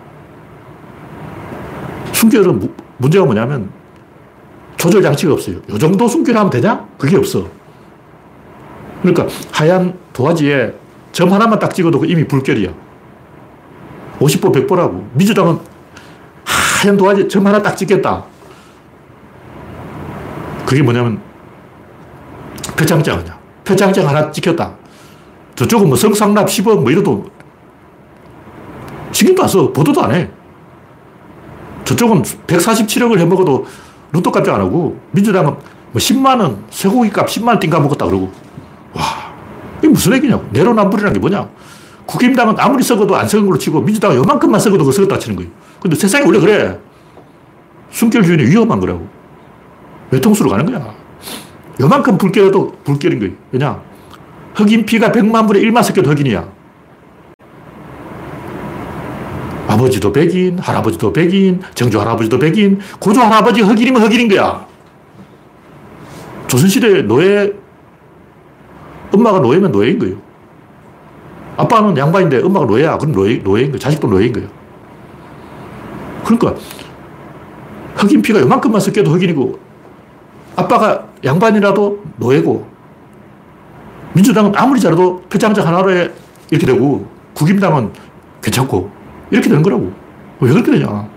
[2.15, 3.71] 숨결은 문제가 뭐냐면
[4.79, 5.59] 조절 장치가 없어요.
[5.69, 6.89] 이 정도 숨결하면 되냐?
[6.97, 7.47] 그게 없어.
[9.03, 10.73] 그러니까 하얀 도화지에
[11.13, 12.90] 점 하나만 딱 찍어도 이미 불결이야.
[14.21, 15.09] 50보 100보라고.
[15.15, 15.59] 민주당은
[16.45, 18.25] 하얀 도화지 점 하나 딱 찍겠다.
[20.67, 21.21] 그게 뭐냐면
[22.77, 23.39] 표창장 아니야.
[23.65, 24.75] 표창장 하나 찍혔다.
[25.57, 27.25] 저쪽은 뭐 성상납 10억 뭐 이래도
[29.13, 29.73] 신경도 안 써.
[29.73, 30.31] 보도도 안 해.
[31.85, 33.67] 저쪽은 147억을 해먹어도
[34.13, 38.33] 눈도 깜짝 안 하고 민주당은 뭐 10만원, 쇠고기 값 10만원 띵가 먹었다 그러고
[38.93, 39.03] 와,
[39.79, 40.47] 이게 무슨 얘기냐고.
[40.51, 41.49] 내로남불이라는 게 뭐냐.
[42.11, 45.51] 국힘당은 아무리 썩어도 안 썩은 걸로 치고 민주당은 요만큼만 썩어도 그 썩었다 치는 거예요.
[45.81, 46.79] 근데 세상이 원래 그래.
[47.91, 49.07] 숨결주의는 위험한 거라고.
[50.11, 50.93] 외통수로 가는 거야.
[51.81, 53.35] 요만큼 불결해도 불결인 거예요.
[53.53, 53.81] 왜냐?
[54.55, 56.49] 흑인 피가 100만 분의 1만 섞여도 흑인이야.
[59.69, 64.67] 아버지도 백인, 할아버지도 백인, 정조 할아버지도 백인, 고조 할아버지 흑인이면 흑인인 거야.
[66.49, 67.53] 조선시대 노예,
[69.13, 70.30] 엄마가 노예면 노예인 거예요.
[71.61, 72.97] 아빠는 양반인데 엄마가 노예야.
[72.99, 73.79] 그럼 노예, 노예인 거예요.
[73.79, 74.49] 자식도 노예인 거예요.
[76.25, 76.55] 그러니까
[77.97, 79.59] 흑인 피가 요만큼만 섞여도 흑인이고
[80.57, 82.67] 아빠가 양반이라도 노예고,
[84.15, 85.91] 민주당은 아무리 잘해도 표창장 하나로
[86.51, 87.93] 이렇게 되고, 국임당은
[88.43, 88.91] 괜찮고,
[89.31, 89.93] 이렇게 되는 거라고.
[90.41, 91.09] 왜 그렇게 되냐.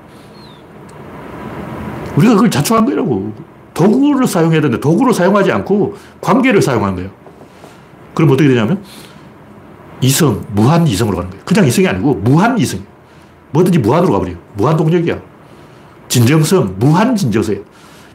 [2.16, 3.34] 우리가 그걸 자초한 거라고.
[3.74, 7.10] 도구를 사용해야 되는데 도구를 사용하지 않고 관계를 사용한 거예요.
[8.14, 8.84] 그럼 어떻게 되냐면
[10.04, 11.46] 이성, 무한 이성으로 가는 거예요.
[11.46, 12.82] 그냥 이성이 아니고 무한 이성.
[13.52, 14.36] 뭐든지 무한으로 가버려요.
[14.56, 15.18] 무한 동력이야.
[16.10, 17.64] 진정성, 무한 진정성이에요.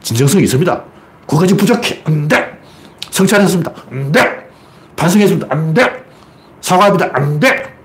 [0.03, 0.83] 진정성이 있습니다.
[1.25, 2.03] 그거까지 부족해.
[2.05, 2.59] 안 돼.
[3.09, 3.73] 성찰했습니다.
[3.91, 4.49] 안 돼.
[4.95, 5.47] 반성했습니다.
[5.49, 6.05] 안 돼.
[6.61, 7.09] 사과합니다.
[7.13, 7.75] 안 돼.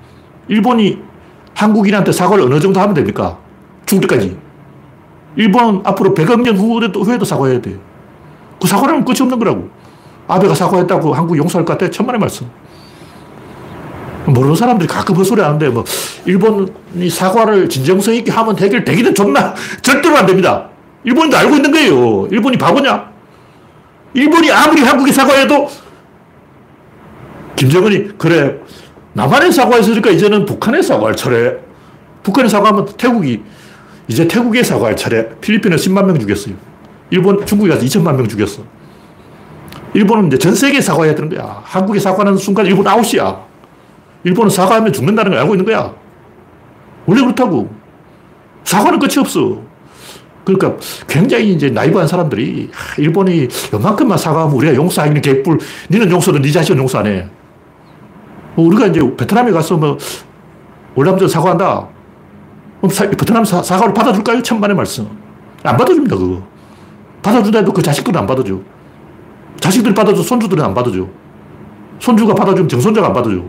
[0.49, 0.99] 일본이
[1.55, 3.38] 한국인한테 사과를 어느 정도 하면 됩니까?
[3.87, 4.37] 죽을 때까지.
[5.37, 7.79] 일본은 앞으로 100억 년 후에도, 후에도 사과해야 돼요.
[8.61, 9.71] 그 사과는 끝이 없는 거라고.
[10.29, 11.90] 아베가 사과했다고 한국 용서할 것 같아?
[11.90, 12.47] 천만의 말씀.
[14.26, 15.84] 모르는 사람들이 가끔 헛소리 하는데, 뭐,
[16.24, 20.68] 일본이 사과를 진정성 있게 하면 해결되기는 존나, 절대로 안 됩니다.
[21.04, 22.26] 일본인도 알고 있는 거예요.
[22.30, 23.12] 일본이 바보냐?
[24.14, 25.68] 일본이 아무리 한국에 사과해도,
[27.56, 28.56] 김정은이, 그래,
[29.12, 31.56] 남한에 사과했으니까 이제는 북한에 사과할 차례.
[32.22, 33.42] 북한에 사과하면 태국이,
[34.08, 35.28] 이제 태국에 사과할 차례.
[35.40, 36.54] 필리핀은 10만 명 죽였어요.
[37.10, 38.62] 일본, 중국이 가서 2천만 명 죽였어.
[39.94, 41.60] 일본은 이제 전 세계에 사과해야 되는 거야.
[41.62, 43.54] 한국에 사과하는 순간 일본 아웃이야.
[44.24, 45.94] 일본은 사과하면 죽는다는 걸 알고 있는 거야.
[47.06, 47.70] 원래 그렇다고.
[48.64, 49.60] 사과는 끝이 없어.
[50.44, 55.58] 그러니까 굉장히 이제 나이브한 사람들이 일본이 요만큼만 사과하면 우리가 용서하기는 개뿔.
[55.90, 57.26] 니는 용서는 니 자신은 용서 안 해.
[58.54, 59.98] 뭐 우리가 이제 베트남에 가서 뭐
[60.94, 61.88] 월남전 사과한다.
[62.78, 64.42] 그럼 사, 베트남 사, 사과를 받아줄까요?
[64.42, 65.08] 천만의 말씀.
[65.62, 66.42] 안 받아줍니다, 그거.
[67.22, 68.58] 받아준다 해도 그 자식들은 안 받아줘.
[69.58, 71.06] 자식들 받아줘, 손주들은 안 받아줘.
[71.98, 73.42] 손주가 받아주면 정손자가 안 받아줘.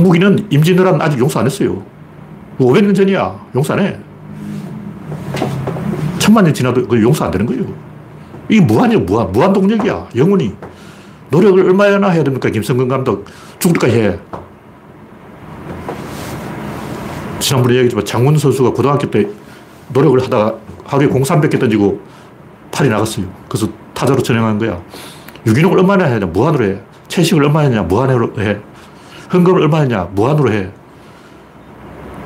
[0.00, 1.82] 한국인은 임진왜란 아직 용서 안 했어요.
[2.58, 3.48] 500년 전이야.
[3.54, 3.98] 용서 안 해.
[6.18, 7.64] 천만 년 지나도 그 용서 안 되는 거예요.
[8.48, 9.30] 이게 무한이야, 무한.
[9.30, 10.08] 무한 동력이야.
[10.16, 10.54] 영원히.
[11.30, 12.48] 노력을 얼마나 해야 됩니까?
[12.48, 13.26] 김성근 감독.
[13.58, 14.18] 죽을 때까지 해.
[17.38, 19.28] 지난번에 얘기했지만 장훈 선수가 고등학교 때
[19.92, 22.00] 노력을 하다가 하루에 공 300개 던지고
[22.72, 23.26] 팔이 나갔어요.
[23.48, 24.80] 그래서 타자로 전향한 거야.
[25.46, 26.30] 유기농을 얼마나 해야 되냐?
[26.32, 26.80] 무한으로 해.
[27.08, 27.82] 채식을 얼마나 했냐?
[27.82, 28.58] 무한으로 해.
[29.30, 30.04] 흥금을 얼마나 했냐?
[30.12, 30.70] 무한으로 해.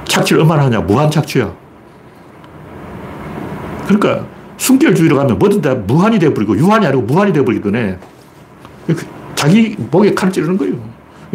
[0.07, 0.81] 착취를 얼마나 하냐?
[0.81, 1.53] 무한 착취야.
[3.87, 7.99] 그러니까 순결주의로 가면 뭐든 다 무한이 되어버리고 유한이 아니고 무한이 되어버리기 때문에
[9.35, 10.75] 자기 목에 칼을 찌르는 거예요.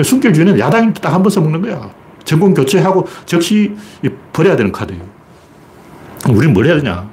[0.03, 1.89] 순결주의는 야당이 딱 한 번 써먹는 거야.
[2.23, 3.75] 전공 교체하고 즉시
[4.33, 5.01] 버려야 되는 카드예요.
[6.29, 7.07] 우리는 뭘 해야 되냐?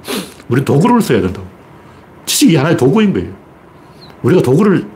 [0.49, 1.45] 우리는 도구를 써야 된다고.
[2.25, 3.29] 지식이 하나의 도구인 거예요.
[4.23, 4.87] 우리가 도구를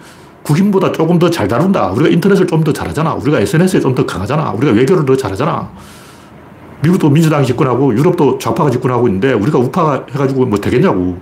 [0.52, 1.88] 국인보다 조금 더 잘 다룬다.
[1.92, 3.14] 우리가 인터넷을 좀 더 잘하잖아.
[3.14, 4.52] 우리가 SNS에 좀 더 강하잖아.
[4.52, 5.70] 우리가 외교를 더 잘하잖아.
[6.84, 11.18] 미국도 민주당이 집권하고 유럽도 좌파가 집권하고 있는데 우리가 우파가 해가지고 뭐 되겠냐고.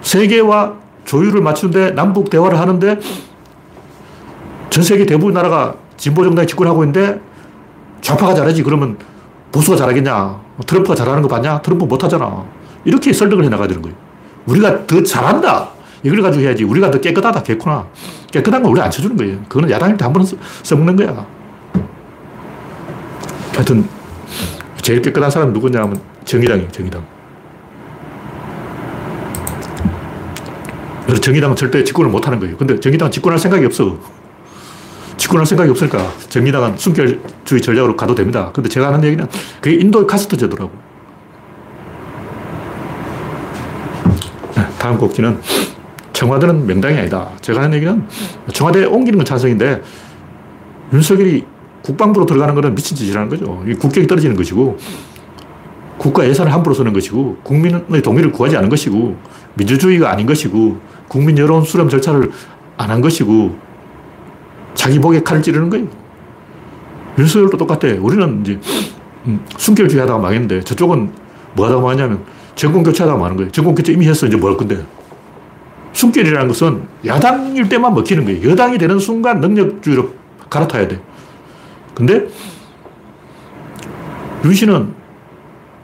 [0.00, 0.74] 세계와
[1.04, 2.98] 조율을 맞추는데 남북 대화를 하는데
[4.70, 7.20] 전 세계 대부분 나라가 진보 정당이 집권하고 있는데
[8.00, 8.96] 좌파가 잘하지 그러면
[9.52, 10.40] 보수가 잘하겠냐.
[10.66, 11.60] 트럼프가 잘하는 거 봤냐?
[11.60, 12.44] 트럼프 못하잖아.
[12.84, 13.96] 이렇게 설득을 해 나가야 되는 거예요.
[14.46, 15.75] 우리가 더 잘한다.
[16.06, 16.62] 이걸 가지고 해야지.
[16.64, 17.42] 우리가 더 깨끗하다.
[17.42, 17.84] 개코나.
[18.30, 19.38] 깨끗한 거 우리 안 쳐주는 거예요.
[19.48, 20.26] 그거는 야당일 때 한 번은
[20.62, 21.26] 써먹는 거야.
[23.54, 23.88] 하여튼,
[24.82, 26.70] 제일 깨끗한 사람은 누구냐 하면 정의당이에요.
[26.70, 27.04] 정의당.
[31.06, 32.56] 그래서 정의당은 절대 집권을 못 하는 거예요.
[32.56, 33.98] 근데 정의당은 집권할 생각이 없어.
[35.16, 38.50] 집권할 생각이 없으니까 정의당은 순결주의 전략으로 가도 됩니다.
[38.52, 39.26] 근데 제가 하는 얘기는
[39.60, 40.70] 그게 인도의 카스트 제도라고.
[44.56, 45.40] 네, 다음 곡지는
[46.16, 47.28] 청와대는 명당이 아니다.
[47.42, 48.02] 제가 하는 얘기는
[48.50, 49.82] 청와대에 옮기는 건 찬성인데
[50.94, 51.44] 윤석열이
[51.82, 53.62] 국방부로 들어가는 것은 미친 짓이라는 거죠.
[53.78, 54.78] 국격이 떨어지는 것이고
[55.98, 59.14] 국가 예산을 함부로 쓰는 것이고 국민의 동의를 구하지 않은 것이고
[59.54, 62.30] 민주주의가 아닌 것이고 국민 여론 수렴 절차를
[62.78, 63.54] 안 한 것이고
[64.74, 65.86] 자기 목에 칼을 찌르는 거예요.
[67.18, 67.88] 윤석열도 똑같아.
[68.00, 68.58] 우리는 이제
[69.26, 71.10] 음, 순결주의 하다가 망했는데 저쪽은
[71.54, 72.24] 뭐 하다가 망했냐면
[72.54, 73.52] 정권 교체하다가 망하는 거예요.
[73.52, 74.26] 정권 교체 이미 했어.
[74.26, 74.82] 이제 뭐할 건데.
[75.96, 78.50] 순결이라는 것은 야당일 때만 먹히는 거예요.
[78.50, 80.10] 여당이 되는 순간 능력주의로
[80.50, 81.00] 갈아타야 돼.
[81.94, 82.28] 근데
[84.44, 84.94] 윤 씨는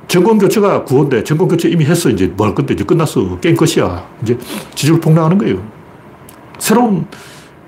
[0.09, 2.11] 정권 교체가 구호인데 정권 교체 이미 했어.
[2.11, 3.39] 이제 뭐 할 건데 이제 끝났어.
[3.41, 4.07] 게임 끝이야.
[4.23, 4.37] 이제
[4.75, 5.67] 지지율 폭락하는 거예요.
[6.59, 7.07] 새로운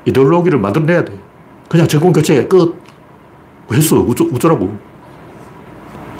[0.04, 1.14] 이데올로기를 만들어내야 돼.
[1.70, 2.74] 그냥 정권 교체 끝.
[3.72, 3.96] 했어.
[3.96, 4.76] 우쩌, 우쩌라고.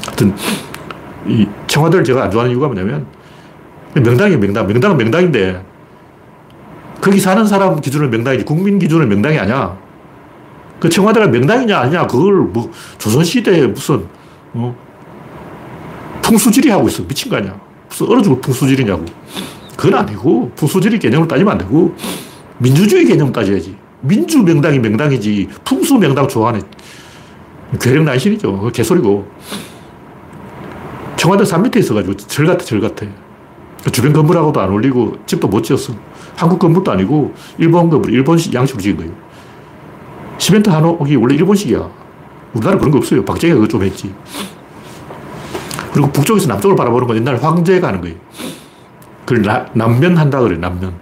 [0.06, 0.34] 하여튼,
[1.26, 3.06] 이 청와대를 제가 안 좋아하는 이유가 뭐냐면,
[3.94, 4.66] 명당이에요, 명당.
[4.66, 5.73] 명당은 명당인데,
[7.04, 9.76] 거기 사는 사람 기준으로 명당이지, 국민 기준으로 명당이 아니야.
[10.80, 14.06] 그 청와대가 명당이냐, 아니냐, 그걸 뭐, 조선시대에 무슨,
[14.54, 14.74] 어,
[16.22, 17.06] 풍수지리 하고 있어.
[17.06, 17.60] 미친 거 아니야.
[17.90, 19.04] 무슨 얼어 죽을 풍수지리냐고.
[19.76, 21.94] 그건 아니고 풍수지리 개념을 따지면 안 되고
[22.56, 23.76] 민주주의 개념을 따져야지.
[24.00, 26.60] 민주 명당이 명당이지 풍수 명당 좋아하네.
[27.82, 28.70] 괴력 난신이죠.
[28.72, 29.28] 개소리고.
[31.16, 33.04] 청와대 산 밑에 있어가지고 절 같아, 절 같아.
[33.92, 35.92] 주변 건물하고도 안 어울리고 집도 못 지었어.
[36.36, 39.12] 한국 건물도 아니고 일본 건물, 일본식 양식으로 지은 거예요.
[40.38, 41.88] 시멘트 한옥이 원래 일본식이야.
[42.54, 43.24] 우리나라 그런 거 없어요.
[43.24, 44.14] 박정희가 그거 좀 했지.
[45.92, 48.16] 그리고 북쪽에서 남쪽을 바라보는 건 옛날 황제가 하는 거예요.
[49.24, 50.94] 그걸 남면한다 그래요, 남면.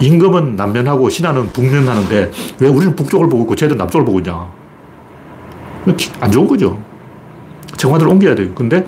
[0.00, 2.30] 임금은 남면하고 신하는 북면하는데
[2.60, 4.48] 왜 우리는 북쪽을 보고 있고 쟤들 남쪽을 보고 있냐.
[6.20, 6.80] 안 좋은 거죠.
[7.76, 8.52] 청와대를 옮겨야 돼요.
[8.54, 8.86] 근데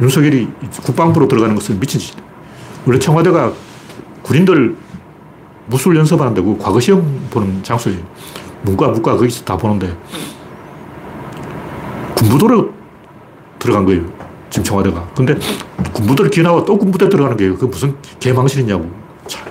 [0.00, 0.48] 윤석열이
[0.84, 2.25] 국방부로 들어가는 것은 미친 짓이다.
[2.86, 3.52] 원래 청와대가
[4.22, 4.76] 군인들
[5.66, 7.98] 무술 연습하는 데고 과거 시험 보는 장소예요.
[8.62, 9.96] 문과, 문과 거기서 다 보는데
[12.14, 12.72] 군부도로
[13.58, 14.02] 들어간 거예요.
[14.48, 15.06] 지금 청와대가.
[15.16, 15.34] 근데
[15.92, 18.88] 군부대를 기나와 또 군부대 들어가는 게그 무슨 개망신이냐고.
[19.26, 19.44] 참.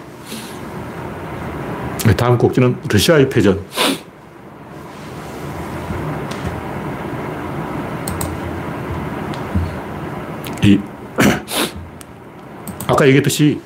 [2.05, 3.59] 네, 다음 곡지는 러시아의 패전.
[10.63, 10.79] 이,
[12.95, 13.59] 아까 얘기했듯이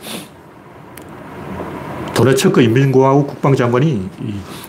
[2.16, 4.10] 도네츠크 인민공화국 국방장관이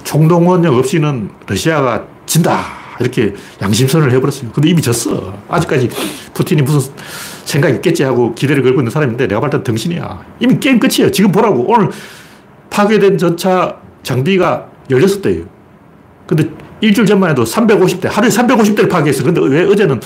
[0.04, 2.78] 총동원령 없이는 러시아가 진다.
[3.00, 4.52] 이렇게 양심선을 해버렸어요.
[4.52, 5.34] 근데 이미 졌어.
[5.48, 5.88] 아직까지
[6.34, 6.92] 푸틴이 무슨
[7.46, 10.24] 생각이 있겠지 하고 기대를 걸고 있는 사람인데 내가 봤을 때 덩신이야.
[10.40, 11.10] 이미 게임 끝이에요.
[11.10, 11.64] 지금 보라고.
[11.66, 11.88] 오늘
[12.68, 15.46] 파괴된 전차 장비가 16대예요.
[16.26, 16.50] 근데
[16.82, 19.24] 일주일 전만 해도 350대, 하루에 350대를 파괴했어.
[19.24, 19.98] 근데 왜 어제는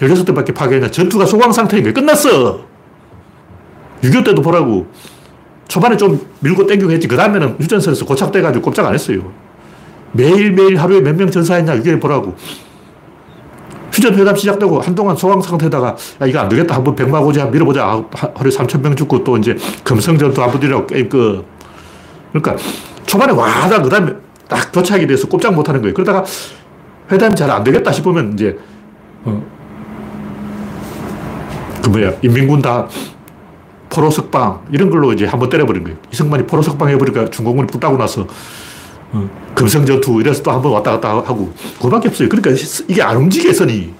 [0.00, 0.92] 16대밖에 파괴했냐.
[0.92, 1.94] 전투가 소강 상태인 거예요.
[1.94, 2.73] 끝났어.
[4.04, 4.86] 6.25 때도 보라고.
[5.68, 7.08] 초반에 좀 밀고 땡기고 했지.
[7.08, 9.32] 그 다음에는 유전선에서 고착돼가지고 꼼짝 안 했어요.
[10.12, 11.74] 매일매일 하루에 몇 명 전사했냐.
[11.74, 12.36] 이게 보라고.
[13.92, 16.74] 휴전회담 시작되고 한동안 소강 상태에다가 야, 이거 안 되겠다.
[16.76, 18.04] 한번 백마고지 한 밀어보자.
[18.34, 21.44] 하루에 3천명 죽고 또 이제 금성전투 한번 뛰라고 게임 끝.
[22.32, 22.56] 그러니까
[23.06, 24.12] 초반에 와다 그 다음에
[24.48, 25.94] 딱 도착이 돼서 꼼짝 못 하는 거예요.
[25.94, 26.24] 그러다가
[27.10, 28.58] 회담이 잘 안 되겠다 싶으면 이제,
[29.24, 29.42] 어,
[31.84, 32.88] 그 뭐야, 인민군 다
[33.94, 35.96] 포로 석방 이런 걸로 이제 한번 때려버린 거예요.
[36.12, 38.26] 이승만이 포로 석방 해버리니까 중공군이 붙다고 나서
[39.12, 42.28] 어, 금성전투 이래서 또 한번 왔다 갔다 하고 그거밖에 없어요.
[42.28, 42.50] 그러니까
[42.88, 43.94] 이게 안 움직여 선이.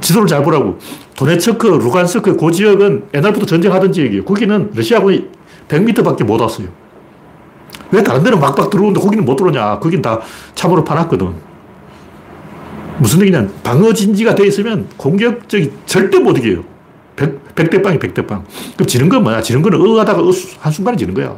[0.00, 0.78] 지도를 잘 보라고.
[1.16, 4.24] 도네츠크, 루간스크 그 지역은 옛날부터 전쟁하던 지역이에요.
[4.24, 5.26] 거기는 러시아군이
[5.68, 6.68] 100m밖에 못 왔어요.
[7.90, 9.80] 왜 다른 데는 막박 들어오는데 거기는 못 들어오냐.
[9.80, 10.20] 거긴 다
[10.54, 11.32] 참으로 파놨거든.
[12.98, 16.77] 무슨 얘기냐면 방어 진지가 돼 있으면 공격적이 절대 못 이겨요.
[17.18, 18.44] 100, 100대 빵이 100대 빵.
[18.74, 19.42] 그럼 지는 건 뭐야?
[19.42, 20.22] 지는 거는 어 하다가
[20.60, 21.36] 한순간에 지는 거야.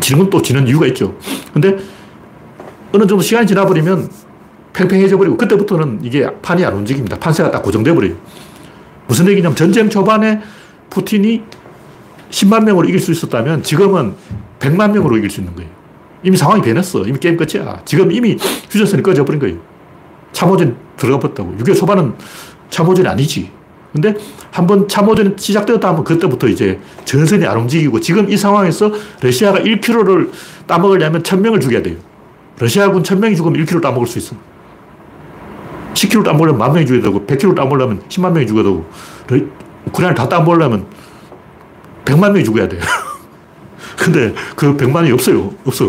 [0.00, 1.14] 지는 건 또 지는 이유가 있죠.
[1.52, 1.76] 근데
[2.92, 4.10] 어느 정도 시간이 지나버리면
[4.74, 7.18] 팽팽해져 버리고 그때부터는 이게 판이 안 움직입니다.
[7.18, 8.14] 판세가 딱 고정돼 버려요.
[9.08, 10.40] 무슨 얘기냐면 전쟁 초반에
[10.90, 11.42] 푸틴이
[12.30, 14.14] 10만 명으로 이길 수 있었다면 지금은
[14.58, 15.70] 100만 명으로 이길 수 있는 거예요.
[16.22, 17.02] 이미 상황이 변했어.
[17.02, 17.82] 이미 게임 끝이야.
[17.84, 18.36] 지금 이미
[18.70, 19.56] 휴전선이 꺼져 버린 거예요.
[20.32, 21.54] 참호전 들어가 버렸다고.
[21.58, 22.14] 6.25 초반은
[22.70, 23.50] 참호전이 아니지.
[23.92, 24.14] 근데
[24.50, 30.30] 한번 참호전이 시작되었다 하면 그때부터 이제 전선이 안 움직이고 지금 이 상황에서 러시아가 1km를
[30.66, 31.96] 따먹으려면 1000명을 죽여야 돼요.
[32.58, 34.34] 러시아군 1000명이 죽으면 1km 따먹을 수 있어.
[35.92, 38.86] 10km 따먹으려면 만 명이 죽여야 되고 100km 따먹으려면 10만 명이 죽여야 되고
[39.86, 40.86] 우크라이나를 다 따먹으려면
[42.06, 42.80] 100만 명이 죽어야 돼요.
[43.98, 45.52] 근데 그 100만이 없어요.
[45.66, 45.88] 없어.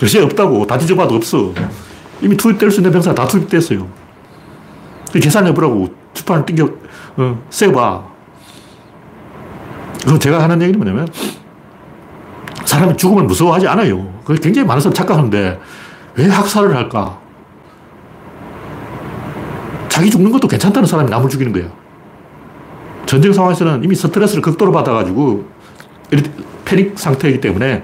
[0.00, 0.66] 러시아 없다고.
[0.66, 1.54] 다 뒤져봐도 없어.
[2.20, 3.88] 이미 투입될 수 있는 병사 다 투입됐어요.
[5.12, 6.06] 계산해보라고.
[6.16, 6.68] 주판을 땡겨,
[7.16, 8.04] 어, 세봐.
[10.04, 11.08] 그럼 제가 하는 얘기는 뭐냐면,
[12.64, 14.12] 사람이 죽음을 무서워하지 않아요.
[14.24, 15.60] 그게 굉장히 많은 사람 착각하는데,
[16.16, 17.18] 왜 학살을 할까?
[19.88, 21.70] 자기 죽는 것도 괜찮다는 사람이 남을 죽이는 거예요.
[23.06, 25.46] 전쟁 상황에서는 이미 스트레스를 극도로 받아가지고
[26.64, 27.82] 패닉 상태이기 때문에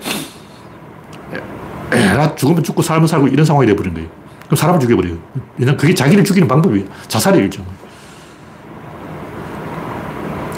[1.91, 4.09] 나 죽으면 죽고 살면 살고 이런 상황이 돼버린 거예요.
[4.45, 5.17] 그럼 사람을 죽여버려요.
[5.57, 6.87] 왜냐면 그게 자기를 죽이는 방법이에요.
[7.09, 7.65] 자살이에요, 일종.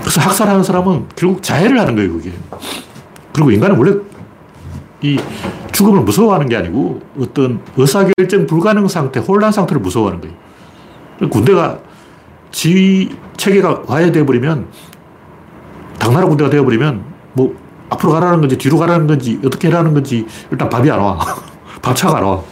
[0.04, 2.30] 그래서 학살하는 사람은 결국 자해를 하는 거예요, 그게.
[3.32, 3.96] 그리고 인간은 원래
[5.00, 5.18] 이
[5.72, 11.30] 죽음을 무서워하는 게 아니고 어떤 의사결정 불가능 상태, 혼란 상태를 무서워하는 거예요.
[11.30, 11.78] 군대가
[12.50, 14.66] 지휘 체계가 와해돼 버리면
[15.98, 17.56] 당나라 군대가 되어버리면 뭐
[17.88, 21.18] 앞으로 가라는 건지 뒤로 가라는 건지 어떻게 하라는 건지 일단 밥이 안 와.
[21.80, 22.42] 밥차가 안 와.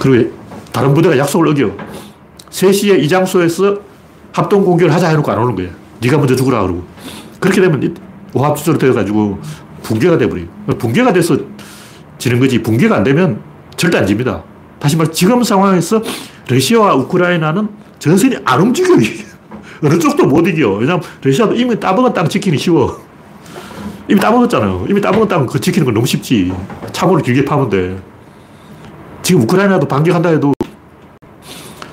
[0.00, 0.32] 그리고
[0.72, 1.70] 다른 부대가 약속을 어겨.
[2.50, 3.78] 3시에 이 장소에서
[4.32, 5.83] 합동 공격을 하자 해놓고 안 오는 거야.
[6.00, 6.84] 네가 먼저 죽으라 그러고.
[7.40, 7.94] 그렇게 되면
[8.32, 9.40] 오합지졸이 되어가지고
[9.82, 10.46] 붕괴가 돼버려요.
[10.78, 11.36] 붕괴가 돼서
[12.18, 13.40] 지는 거지 붕괴가 안 되면
[13.76, 14.42] 절대 안 집니다.
[14.78, 16.02] 다시 말 지금 상황에서
[16.48, 18.98] 러시아와 우크라이나는 전선이 안 움직여요.
[19.82, 20.72] 어느 쪽도 못 이겨.
[20.74, 23.00] 왜냐면 러시아도 이미 따먹은 땅 지키기 쉬워.
[24.08, 24.86] 이미 따먹었잖아요.
[24.88, 26.52] 이미 따먹은 땅 그 지키는 건 너무 쉽지.
[26.92, 27.96] 차고를 길게 파면 돼.
[29.22, 30.52] 지금 우크라이나도 반격한다 해도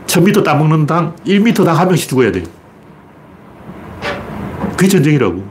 [0.07, 2.43] 1000m 따먹는 당 1m당 한 명씩 죽어야 돼.
[4.81, 5.43] 그게 전쟁이라고.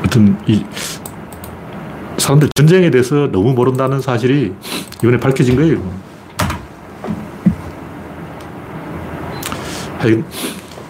[0.00, 0.62] 하여튼, 이,
[2.18, 4.52] 사람들 전쟁에 대해서 너무 모른다는 사실이
[4.98, 5.80] 이번에 밝혀진 거예요.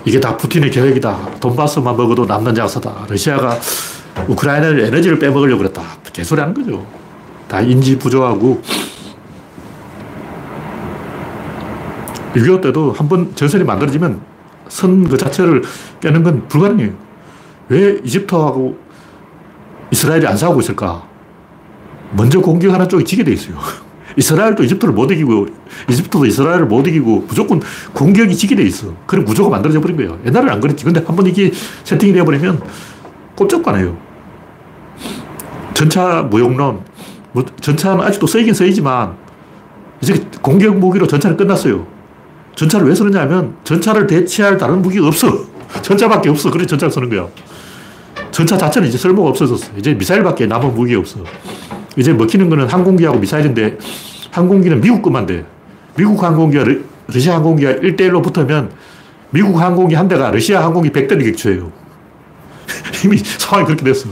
[0.04, 1.38] 이게 다 푸틴의 계획이다.
[1.38, 3.06] 돈바스만 먹어도 남는 장사다.
[3.08, 3.56] 러시아가
[4.26, 5.84] 우크라이나를 에너지를 빼먹으려고 그랬다.
[6.12, 6.84] 개소리 하는 거죠.
[7.46, 8.60] 다 인지 부조하고
[12.36, 14.20] 6.25 때도 한 번 전선이 만들어지면
[14.68, 15.62] 선 그 자체를
[16.00, 16.92] 깨는 건 불가능해요.
[17.68, 18.76] 왜 이집트하고
[19.90, 21.06] 이스라엘이 안 싸우고 있을까?
[22.12, 23.56] 먼저 공격하는 쪽이 지게 돼 있어요.
[24.16, 25.46] 이스라엘도 이집트를 못 이기고,
[25.90, 27.60] 이집트도 이스라엘을 못 이기고, 무조건
[27.92, 28.94] 공격이 지게 돼 있어.
[29.06, 30.18] 그런 구조가 만들어져 버린 거예요.
[30.24, 30.84] 옛날에는 안 그랬지.
[30.84, 31.52] 근데 한 번 이게
[31.84, 32.62] 세팅이 되어버리면
[33.36, 33.96] 꼼짝도 안 해요.
[35.74, 36.80] 전차 무용론,
[37.32, 39.14] 뭐 전차는 아직도 쓰이긴 쓰이지만,
[40.00, 41.86] 이제 공격 무기로 전차는 끝났어요.
[42.56, 45.28] 전차를 왜 쓰느냐 면 전차를 대체할 다른 무기가 없어.
[45.82, 46.50] 전차밖에 없어.
[46.50, 47.28] 그래서 전차를 쓰는 거야.
[48.30, 49.72] 전차 자체는 이제 쓸모가 없어졌어.
[49.76, 51.20] 이제 미사일밖에 남은 무기가 없어.
[51.96, 53.78] 이제 먹히는 거는 항공기하고 미사일인데
[54.30, 55.44] 항공기는 미국 것만 돼.
[55.96, 56.76] 미국 항공기와 러,
[57.08, 58.70] 러시아 항공기가 1대1로 붙으면
[59.30, 61.70] 미국 항공기 한 대가 러시아 항공기 100대를 격추해요.
[63.04, 64.08] 이미 상황이 그렇게 됐어.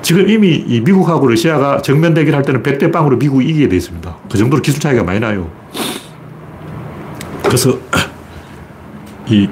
[0.00, 4.16] 지금 이미 이 미국하고 러시아가 정면 대결할 때는 100대 빵으로 미국이 이기게 돼 있습니다.
[4.30, 5.50] 그 정도로 기술 차이가 많이 나요.
[7.48, 7.78] 그래서
[9.26, 9.48] 이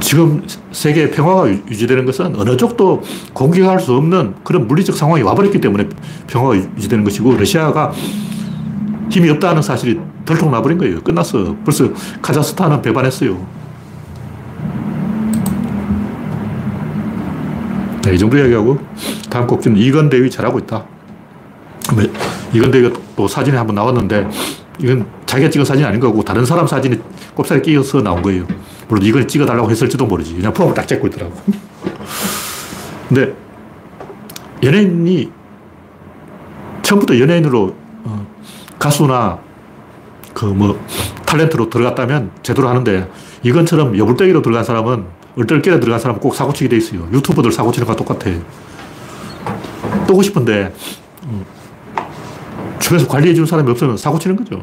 [0.00, 3.02] 지금 세계 평화가 유지되는 것은 어느 쪽도
[3.34, 5.88] 공격할 수 없는 그런 물리적 상황이 와버렸기 때문에
[6.26, 7.92] 평화가 유지되는 것이고 러시아가
[9.10, 11.02] 힘이 없다는 사실이 덜통 나버린 거예요.
[11.02, 11.54] 끝났어.
[11.64, 13.46] 벌써 카자흐스탄은 배반했어요.
[18.04, 18.78] 네, 이 정도 이야기하고
[19.28, 20.84] 다음 곡지는 이건대위 잘하고 있다.
[22.54, 24.28] 이건대위가 또 사진에 한번 나왔는데
[24.78, 27.00] 이건 자기가 찍은 사진이 아닌 거고 다른 사람 사진이
[27.34, 28.46] 꼽살에 끼어서 나온 거예요.
[28.88, 30.34] 물론 이걸 찍어달라고 했을지도 모르지.
[30.34, 31.34] 그냥 폼을 딱 찍고 있더라고.
[33.08, 33.34] 근데
[34.62, 35.30] 연예인이
[36.82, 38.26] 처음부터 연예인으로 어,
[38.78, 39.38] 가수나
[40.34, 40.78] 그 뭐
[41.26, 43.10] 탤런트로 들어갔다면 제대로 하는데
[43.42, 45.04] 이건처럼 여불떼기로 들어간 사람은
[45.36, 47.08] 얼떨결에 들어간 사람은 꼭 사고치게 돼 있어요.
[47.12, 48.30] 유튜버들 사고치는 거랑 똑같아.
[50.06, 51.05] 뜨고 싶은데 음,
[52.78, 54.62] 주변에서 관리해 주는 사람이 없으면 사고 치는 거죠.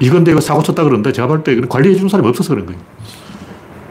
[0.00, 2.80] 이건데 이거 사고 쳤다 그러는데 제가 볼때 관리해 주는 사람이 없어서 그런 거예요.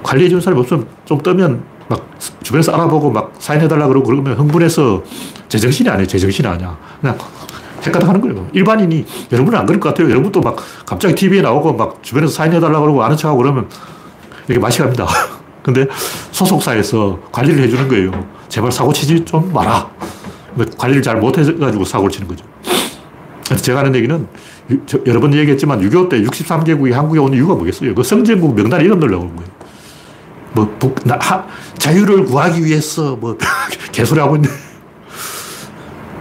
[0.03, 2.07] 관리해 주는 사람이 없으면 좀 뜨면 막
[2.43, 5.03] 주변에서 알아보고 막 사인해달라 그러고 그러면 흥분해서
[5.49, 6.07] 제정신이 아니에요.
[6.07, 6.77] 제정신이 아니야.
[7.01, 7.17] 그냥
[7.85, 8.47] 헷가닥 하는 거예요.
[8.53, 10.09] 일반인이 여러분은 안 그럴 것 같아요.
[10.09, 13.67] 여러분도 막 갑자기 TV에 나오고 막 주변에서 사인해달라 그러고 아는 척하고 그러면
[14.47, 15.07] 이렇게 맛이 갑니다.
[15.61, 15.87] 근데
[16.31, 18.11] 소속사에서 관리를 해주는 거예요.
[18.49, 19.89] 제발 사고 치지 좀 마라.
[20.77, 22.45] 관리를 잘 못해가지고 사고를 치는 거죠.
[23.53, 24.27] 제가 하는 얘기는
[25.05, 27.93] 여러 번 얘기했지만 6.25 때 63개국이 한국에 온 이유가 뭐겠어요?
[27.93, 29.55] 그 성전국 명단 이름 넣으려고 그런 거예요.
[30.53, 31.45] 뭐, 북, 나, 하,
[31.77, 33.37] 자유를 구하기 위해서 뭐,
[33.91, 34.47] 개소리 하고 있네.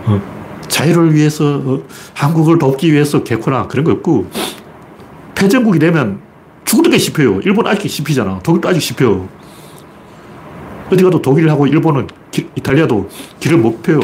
[0.07, 0.21] 어,
[0.69, 1.83] 자유를 위해서, 어,
[2.15, 4.29] 한국을 돕기 위해서 개코나 그런 거 없고,
[5.37, 6.21] 패전국이 되면
[6.65, 7.41] 죽어도 씹혀요.
[7.45, 8.41] 일본 아직 씹히잖아.
[8.43, 9.27] 독일도 아직 씹혀.
[10.91, 13.09] 어디 가도 독일하고 일본은, 기, 이탈리아도
[13.41, 14.01] 길을 못 펴요.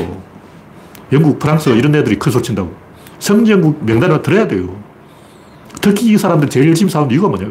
[1.12, 2.72] 영국, 프랑스 이런 애들이 큰 소리 친다고.
[3.20, 4.74] 성전국 명단을 들어야 돼요.
[5.80, 7.46] 터키 이 사람들 제일 열심히 싸우는 이유가 뭐냐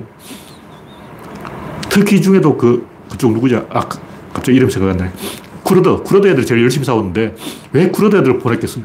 [1.90, 3.66] 터키 중에도 그, 그쪽 누구냐.
[3.70, 3.82] 아,
[4.34, 5.12] 갑자기 이름 생각 안 나네.
[5.64, 6.04] 쿠르드.
[6.04, 7.36] 쿠르드 애들 제일 열심히 싸우는데
[7.72, 8.84] 왜 쿠르드 애들을 보냈겠어요?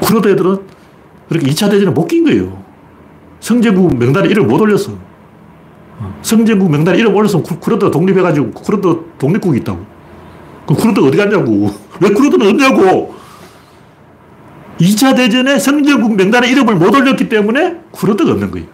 [0.00, 0.58] 쿠르드 애들은
[1.28, 2.62] 그렇게 2차 대전에 못 낀 거예요.
[3.40, 4.92] 성전국 명단에 이름 못 올렸어.
[6.22, 9.84] 성전국 명단에 이름 올려서 쿠르드가 독립해가지고 쿠르드 독립국이 있다고.
[10.66, 11.70] 그 쿠르드 어디 갔냐고.
[12.00, 13.14] 왜 쿠르드는 없냐고.
[14.80, 18.66] 2차 대전에 성전국 명단에 이름을 못 올렸기 때문에 쿠르드가 없는 거예요.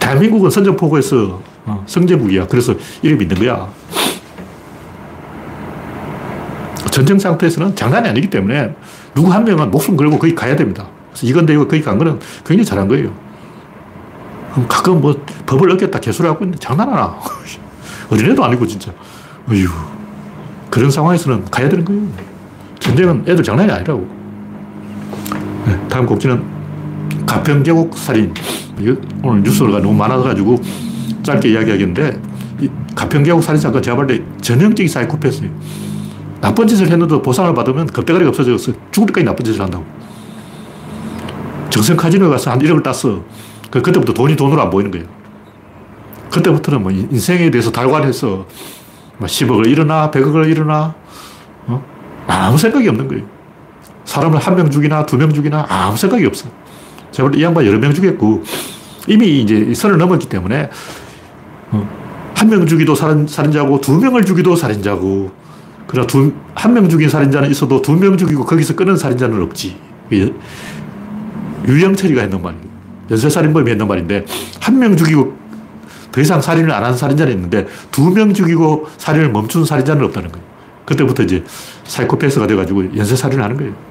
[0.00, 2.46] 대한민국은 선전포고에서 어, 성전국이야.
[2.48, 3.68] 그래서 이름이 있는 거야.
[6.90, 8.74] 전쟁 상태에서는 장난이 아니기 때문에
[9.14, 10.88] 누구 한 명은 목숨 걸고 거기 가야 됩니다.
[11.10, 13.14] 그래서 이건데 이거 거기 간 거는 굉장히 잘한 거예요.
[14.68, 17.16] 가끔 뭐 법을 어겼다 개소리 하고 있는데 장난하나.
[18.10, 18.90] 어린애도 아니고 진짜.
[19.48, 19.68] 어휴.
[20.68, 22.02] 그런 상황에서는 가야 되는 거예요.
[22.80, 24.19] 전쟁은 애들 장난이 아니라고.
[25.66, 26.42] 네, 다음 곡지는
[27.26, 28.32] 가평계곡 살인.
[29.22, 30.60] 오늘 뉴스가 너무 많아가지고
[31.22, 32.20] 짧게 이야기하겠는데,
[32.94, 35.50] 가평계곡 살인 사건 제가 볼때 전형적인 사이코패스예요.
[36.40, 39.84] 나쁜 짓을 했는데 보상을 받으면 겁대가리가 없어져서 죽을 때까지 나쁜 짓을 한다고.
[41.68, 43.22] 정성 카지노에 가서 한 1억을 땄어.
[43.70, 45.06] 그, 그때부터 돈이 돈으로 안 보이는 거예요.
[46.30, 48.46] 그때부터는 뭐 인생에 대해서 달관해서
[49.18, 50.94] 뭐 10억을 잃어나, 100억을 잃어나,
[51.66, 51.82] 어?
[52.26, 53.24] 아무 생각이 없는 거예요.
[54.10, 56.48] 사람을 한 명 죽이나, 두 명 죽이나, 아무 생각이 없어.
[57.12, 58.42] 제가 이 양반 여러 명 죽였고,
[59.06, 60.68] 이미 이제 선을 넘었기 때문에,
[61.70, 61.88] 어,
[62.34, 65.30] 한명 죽이도 살인, 살인자고, 두 명을 죽이도 살인자고,
[65.86, 69.76] 그러나 두, 한명 죽인 살인자는 있어도 두 명 죽이고 거기서 끊은 살인자는 없지.
[71.68, 72.64] 유영철이가 했는 말이에요.
[73.12, 74.24] 연쇄살인범이 했는 말인데,
[74.60, 75.36] 한 명 죽이고
[76.10, 80.44] 더 이상 살인을 안 한 살인자는 있는데, 두 명 죽이고 살인을 멈춘 살인자는 없다는 거예요.
[80.84, 81.44] 그때부터 이제
[81.84, 83.89] 사이코패스가 돼가지고 연쇄살인을 하는 거예요.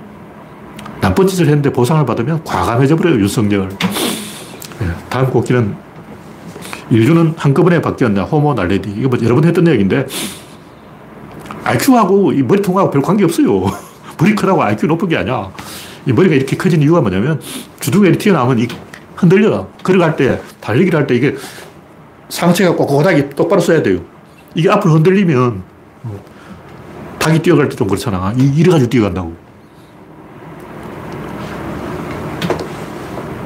[1.02, 3.70] 나쁜 짓을 했는데 보상을 받으면 과감해져 버려요, 윤석열.
[3.70, 5.76] 네, 다음 곡기는
[6.92, 8.94] 인류는 한꺼번에 바뀌었냐, 호모 날레디.
[8.98, 10.08] 이거 뭐 여러 번 했던 얘기인데,
[11.64, 13.66] IQ하고 이 머리통하고 별 관계 없어요.
[14.20, 15.52] 머리 크다고 IQ 높은 게 아니야.
[16.06, 17.40] 이 머리가 이렇게 커진 이유가 뭐냐면
[17.80, 18.68] 주둥이 튀어나오면 이
[19.16, 19.68] 흔들려.
[19.84, 21.36] 걸어갈 때, 달리기를 할 때 이게
[22.30, 24.00] 상체가 꼿꼿하게 똑바로 서야 돼요.
[24.56, 25.64] 이게 앞으로 흔들리면
[27.20, 28.34] 닭이 뛰어갈 때 좀 그렇잖아.
[28.36, 29.34] 이래가지고 뛰어간다고.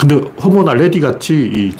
[0.03, 1.73] 근데 호모 날레디 같이 이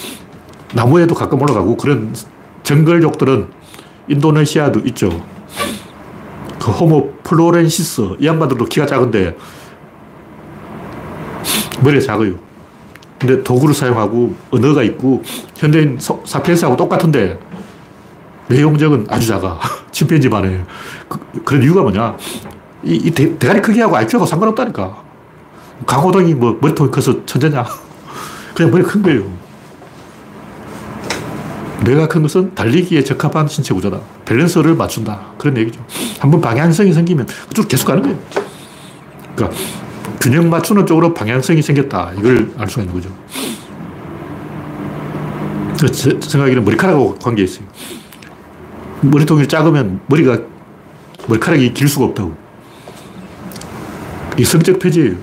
[0.74, 2.16] 나무에도 가끔 올라가고 그런
[2.64, 3.50] 정글족들은
[4.08, 5.10] 인도네시아도 있죠.
[6.58, 9.36] 그 호모 플로렌시스 이 양반들도 키가 작은데
[11.84, 12.36] 머리가 작아요.
[13.20, 15.22] 근데 도구를 사용하고 언어가 있고
[15.58, 17.38] 현대인 사피엔스하고 똑같은데
[18.48, 19.60] 내용적은 아주 작아.
[19.92, 20.64] 침팬지만 해.
[21.44, 22.16] 그, 런 이유가 뭐냐.
[22.86, 25.04] 이, 이 대, 가리 크기하고 IQ하고 상관없다니까.
[25.86, 27.66] 강호동이 뭐 머리통이 커서 천재냐.
[28.54, 29.44] 그냥 머리 큰 거예요.
[31.84, 34.00] 뇌가 큰 것은 달리기에 적합한 신체 구조다.
[34.26, 35.34] 밸런스를 맞춘다.
[35.38, 35.86] 그런 얘기죠.
[36.20, 38.18] 한번 방향성이 생기면 그쪽으로 계속 가는 거예요.
[39.36, 39.60] 그러니까
[40.22, 42.14] 균형 맞추는 쪽으로 방향성이 생겼다.
[42.18, 43.10] 이걸 알 수가 있는 거죠.
[45.92, 47.66] 제 생각에는 머리카락하고 관계 있어요.
[49.02, 50.40] 머리통이 작으면 머리가,
[51.28, 52.34] 머리카락이 길 수가 없다고.
[54.38, 55.16] 이 성적 폐지예요.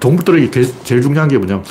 [0.00, 1.62] 동물들에게 제일 중요한 게 뭐냐면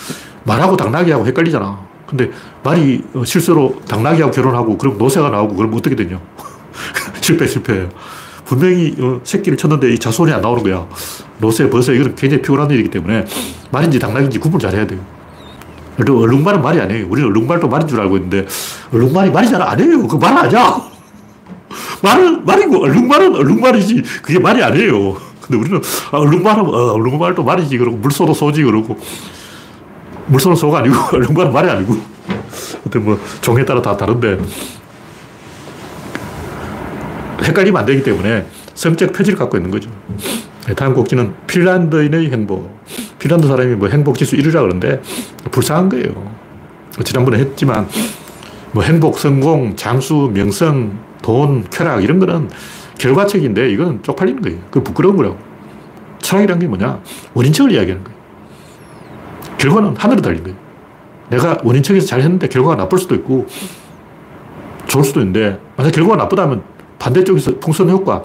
[0.44, 1.80] 말하고 당나귀하고 헷갈리잖아.
[2.08, 2.30] 근데
[2.64, 6.20] 말이 어, 실수로 당나귀하고 결혼하고 그럼 노새가 나오고 그럼 어떻게 되냐.
[7.22, 7.88] 실패, 실패.
[8.46, 10.86] 분명히 어, 새끼를 쳤는데 이 자손이 안 나오는 거야.
[11.40, 13.26] 노새, 버새, 이건 굉장히 피곤한 일이기 때문에
[13.72, 15.00] 말인지 당나귀인지 구분을 잘 해야 돼요.
[15.98, 17.08] 그리고 얼룩말은 말이 아니에요.
[17.10, 18.46] 우리는 얼룩말도 말인 줄 알고 있는데
[18.94, 20.08] 얼룩말이 말이 잘 아니에요.
[20.08, 20.82] 그 말 아니야.
[22.04, 25.16] 말은 말이고 얼룩말은 얼룩말이지 그게 말이 아니에요.
[25.42, 25.82] 근데 우리는
[26.12, 28.98] 아, 얼룩말은 어, 얼룩말도 말이지 그러고 물소도 소지 그러고
[30.28, 31.96] 물소는 소가 아니고 얼룩말은 말이 아니고
[32.84, 34.40] 하여튼 뭐 종에 따라 다 다른데
[37.44, 39.90] 헷갈리면 안 되기 때문에 성적 표지를 갖고 있는 거죠.
[40.68, 42.80] 네, 다음 곡지는 핀란드인의 행복.
[43.20, 45.02] 핀란드 사람이 뭐 행복 지수 1위라 그러는데
[45.50, 46.32] 불쌍한 거예요.
[47.04, 47.88] 지난번에 했지만
[48.72, 52.50] 뭐 행복, 성공, 장수, 명성, 돈, 쾌락 이런 거는
[52.98, 54.60] 결과책인데 이건 쪽팔리는 거예요.
[54.70, 55.38] 그 부끄러운 거라고.
[56.20, 57.00] 철학이란 게 뭐냐?
[57.34, 58.21] 원인책을 이야기하는 거예요.
[59.62, 60.58] 결과는 하늘에 달린 거예요.
[61.30, 63.46] 내가 원인책에서 잘 했는데 결과가 나쁠 수도 있고
[64.88, 66.64] 좋을 수도 있는데 만약 결과가 나쁘다면
[66.98, 68.24] 반대쪽에서 풍선 효과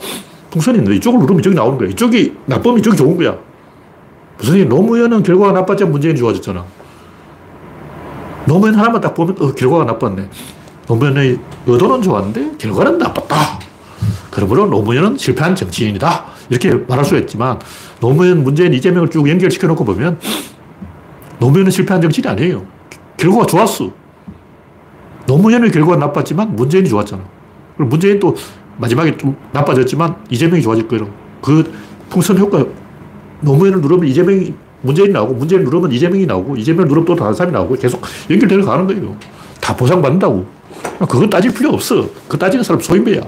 [0.50, 1.88] 풍선이 있는데 이쪽을 누르면 이쪽이 나오는 거야.
[1.90, 3.36] 이쪽이 나쁘면 이쪽이 좋은 거야.
[4.38, 6.64] 무슨 노무현은 결과가 나빴지만 문재인이 좋아졌잖아.
[8.46, 10.28] 노무현 하나만 딱 보면 어, 결과가 나빴네.
[10.88, 13.58] 노무현의 의도는 좋았는데 결과는 나빴다.
[14.30, 16.24] 그러므로 노무현은 실패한 정치인이다.
[16.48, 17.58] 이렇게 말할 수 있지만
[18.00, 20.18] 노무현, 문재인, 이재명을 쭉 연결시켜 놓고 보면
[21.38, 22.64] 노무현은 실패한 정치인이 아니에요.
[23.16, 23.90] 결과가 좋았어.
[25.26, 27.22] 노무현의 결과가 나빴지만 문재인이 좋았잖아.
[27.76, 28.34] 그리고 문재인 또
[28.78, 31.08] 마지막에 좀 나빠졌지만 이재명이 좋아질 거예요.
[31.42, 31.72] 그
[32.08, 32.64] 풍선 효과
[33.40, 37.74] 노무현을 누르면 이재명이 문재인이 나오고 문재인을 누르면 이재명이 나오고 이재명을 누르면 또 다른 사람이 나오고
[37.74, 39.16] 계속 연결되어 가는 거예요.
[39.60, 40.46] 다 보상받는다고.
[41.00, 42.08] 그건 따질 필요 없어.
[42.28, 43.20] 그 따지는 사람 소인배야.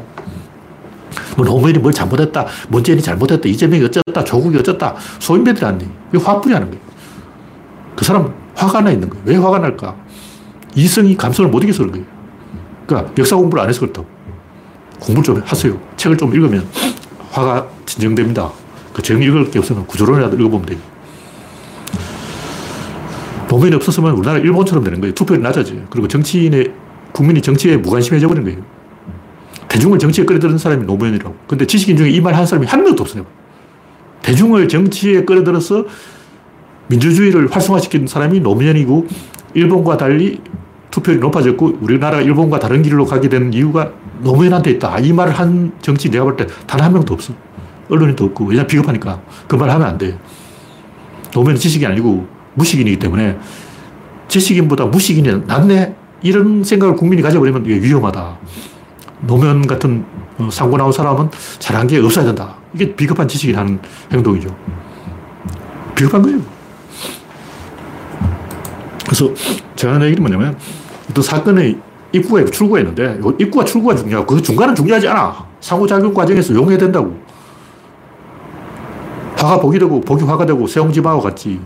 [1.37, 5.85] 뭐 노무현이 뭘 잘못했다, 문재인이 잘못했다, 이재명이 어쩌다, 조국이 어쩌다, 소인배들이 아니.
[6.15, 6.88] 이 화풀이 하는 거예요.
[7.99, 9.25] 그 사람 화가 나 있는 거예요.
[9.27, 9.97] 왜 화가 날까?
[10.77, 12.07] 이성이 감성을 못 이겨서 그런 거예요.
[12.87, 14.07] 그러니까 역사 공부를 안 해서 그렇다고.
[15.01, 15.77] 공부를 좀 하세요.
[15.97, 16.65] 책을 좀 읽으면
[17.33, 18.53] 화가 진정됩니다.
[18.93, 20.79] 그 정 읽을 게 없으면 구조론이라도 읽어보면 돼요.
[23.49, 25.15] 노무현이 없었으면 우리나라 일본처럼 되는 거예요.
[25.15, 25.83] 투표율이 낮아져요.
[25.91, 26.73] 그리고 정치인의,
[27.13, 28.65] 국민이 정치에 무관심해져 버리는 거예요.
[29.69, 31.35] 대중을 정치에 끌어들인 사람이 노무현이라고.
[31.49, 33.27] 근데 지식인 중에 이 말 한 사람이 한 명도 없어요.
[34.23, 35.85] 대중을 정치에 끌어들여서
[36.89, 39.07] 민주주의를 활성화시킨 사람이 노무현이고
[39.55, 40.41] 일본과 달리
[40.91, 44.99] 투표율이 높아졌고 우리나라가 일본과 다른 길로 가게 된 이유가 노무현한테 있다.
[44.99, 47.33] 이 말을 한 정치 내가 볼 때 단 한 명도 없어.
[47.91, 48.47] 언론인도 없고.
[48.47, 49.21] 왜냐 비겁하니까.
[49.47, 50.19] 그 말 하면 안 돼.
[51.35, 53.39] 노무현은 지식이 아니고 무식인이기 때문에
[54.29, 55.95] 지식인보다 무식인이 낫네?
[56.23, 58.37] 이런 생각을 국민이 가져버리면 이게 위험하다.
[59.23, 60.05] 노면 같은
[60.39, 62.57] 어, 상고 나온 사람은 잘한 게 없어야 된다.
[62.75, 63.79] 이게 비겁한 지식인 하는
[64.13, 64.55] 행동이죠.
[65.95, 66.41] 비겁한 거예요.
[69.09, 69.33] 그래서
[69.75, 70.55] 제가 하는 얘기는 뭐냐면
[71.11, 71.79] 어떤 사건의
[72.13, 75.47] 있고 출구가 있는데 입구와 출구가 중요하고 그 중간은 중요하지 않아.
[75.61, 77.17] 상호작용 과정에서 용해야 된다고.
[79.37, 81.59] 화가 복이 되고 복이 화가 되고 세옹지마와 같이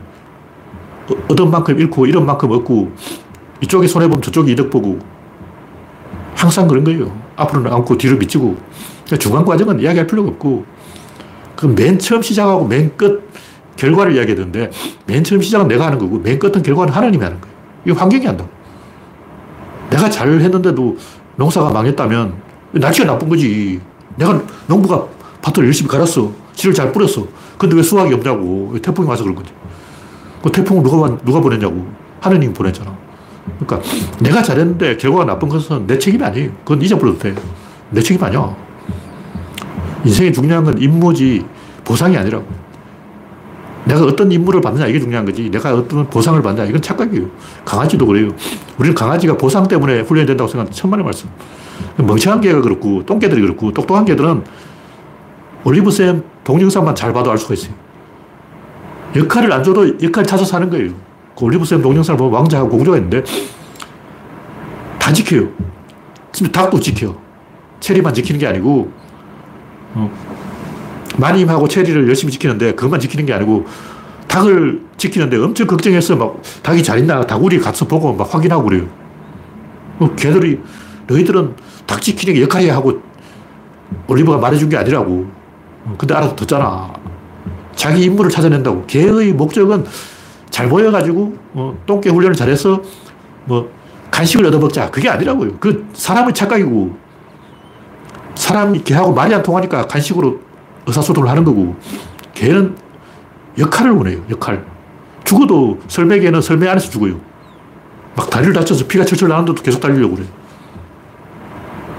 [1.28, 2.92] 얻은 만큼 잃고 잃은 만큼 얻고
[3.60, 4.98] 이쪽에 손해보면 저쪽이 이득 보고
[6.36, 7.12] 항상 그런 거예요.
[7.36, 8.56] 앞으로는 안고 뒤로 미치고
[9.18, 10.64] 중간 과정은 이야기할 필요가 없고
[11.56, 13.28] 그 맨 처음 시작하고 맨 끝
[13.82, 14.70] 결과를 이야기하던데
[15.06, 17.56] 맨 처음 시작은 내가 하는 거고 맨 끝은 결과는 하나님이 하는 거예요.
[17.84, 18.48] 이거 환경이 한다고.
[19.90, 20.96] 내가 잘 했는데도
[21.34, 22.34] 농사가 망했다면
[22.72, 23.80] 날씨가 나쁜 거지.
[24.16, 25.04] 내가 농부가
[25.42, 26.30] 밭을 열심히 갈았어.
[26.52, 27.26] 씨를 잘 뿌렸어.
[27.58, 28.76] 근데 왜 수확이 없냐고.
[28.80, 29.52] 태풍이 와서 그런 거지.
[30.42, 31.84] 그 태풍을 누가, 누가 보냈냐고.
[32.20, 32.96] 하느님이 보냈잖아.
[33.58, 33.80] 그러니까
[34.20, 36.50] 내가 잘했는데 결과가 나쁜 것은 내 책임이 아니에요.
[36.64, 37.34] 그건 잊어버려도 돼.
[37.90, 38.54] 내 책임 아니야.
[40.04, 41.44] 인생에 중요한 건 임무지
[41.84, 42.61] 보상이 아니라고.
[43.84, 45.50] 내가 어떤 임무를 받느냐 이게 중요한 거지.
[45.50, 47.26] 내가 어떤 보상을 받느냐 이건 착각이에요.
[47.64, 48.30] 강아지도 그래요.
[48.78, 51.28] 우리는 강아지가 보상 때문에 훈련이 된다고 생각하는 천만의 말씀.
[51.96, 54.44] 멍청한 개가 그렇고 똥개들이 그렇고 똑똑한 개들은
[55.64, 57.74] 올리브쌤 동영상만 잘 봐도 알 수가 있어요.
[59.16, 60.92] 역할을 안 줘도 역할 찾아서 하는 거예요.
[61.36, 63.22] 그 올리브쌤 동영상을 보면 왕자하고 공주가 있는데
[64.98, 65.48] 다 지켜요.
[66.52, 67.14] 닭도 지켜.
[67.80, 68.92] 체리만 지키는 게 아니고
[69.94, 70.10] 어,
[71.16, 73.66] 마님하고 체리를 열심히 지키는데 그것만 지키는 게 아니고
[74.28, 78.86] 닭을 지키는데 엄청 걱정해서 막 닭이 잘 있나 닭우리 가서 보고 막 확인하고 그래요.
[79.98, 80.60] 어, 걔들이
[81.06, 81.54] 너희들은
[81.86, 83.02] 닭 지키는 게 역할이야 하고
[84.06, 85.26] 올리버가 말해준 게 아니라고.
[85.84, 86.92] 어, 근데 알아서 듣잖아.
[87.74, 88.86] 자기 임무를 찾아낸다고.
[88.86, 89.84] 걔의 목적은
[90.50, 92.80] 잘 보여가지고 어, 똥개 훈련을 잘해서
[93.44, 93.70] 뭐
[94.10, 94.90] 간식을 얻어먹자.
[94.90, 95.56] 그게 아니라고요.
[95.58, 96.96] 그 사람의 착각이고
[98.34, 100.40] 사람이 걔하고 말이 안 통하니까 간식으로
[100.86, 101.76] 의사소통을 하는 거고
[102.34, 102.76] 걔는
[103.58, 104.24] 역할을 원해요.
[104.30, 104.64] 역할.
[105.24, 107.20] 죽어도 설매개는 설매 안에서 죽어요.
[108.16, 110.28] 막 다리를 다쳐서 피가 철철 나는데도 계속 달리려고 그래요.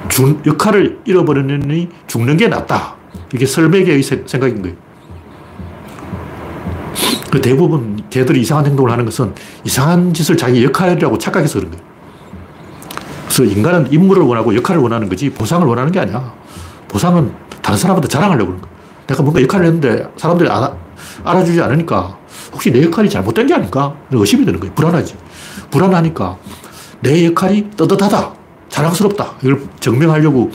[0.09, 2.95] 죽, 역할을 잃어버리니 죽는 게 낫다.
[3.33, 4.75] 이게 설매개의 생각인 거예요.
[7.31, 11.85] 그 대부분 개들이 이상한 행동을 하는 것은 이상한 짓을 자기 역할이라고 착각해서 그런 거예요.
[13.25, 16.31] 그래서 인간은 임무를 원하고 역할을 원하는 거지 보상을 원하는 게 아니야.
[16.87, 18.72] 보상은 다른 사람한테 자랑하려고 그러는 거야.
[19.07, 20.75] 내가 뭔가 역할을 했는데 사람들이 알아,
[21.23, 22.17] 알아주지 않으니까
[22.51, 23.95] 혹시 내 역할이 잘못된 게 아닐까?
[24.11, 24.73] 의심이 드는 거예요.
[24.75, 25.15] 불안하지.
[25.71, 26.37] 불안하니까
[27.01, 28.33] 내 역할이 떳떳하다.
[28.69, 29.33] 자랑스럽다.
[29.43, 30.51] 이걸 증명하려고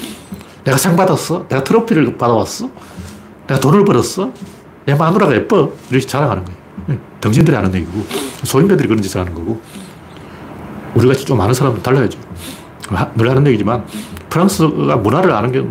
[0.64, 1.46] 내가 상 받았어.
[1.48, 2.70] 내가 트로피를 받아왔어.
[3.46, 4.32] 내가 돈을 벌었어.
[4.86, 5.72] 내 마누라가 예뻐.
[5.90, 6.58] 이렇게 자랑하는 거예요.
[7.20, 8.04] 당신들이 하는 얘기고
[8.44, 9.60] 소인배들이 그런 짓을 하는 거고
[10.94, 12.18] 우리 같이 좀 아는 사람은 달라야죠.
[13.16, 13.84] 늘 하는 얘기지만
[14.30, 15.66] 프랑스가 문화를 아는 게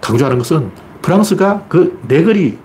[0.00, 0.70] 강조하는 것은
[1.02, 2.56] 프랑스가 그 네거리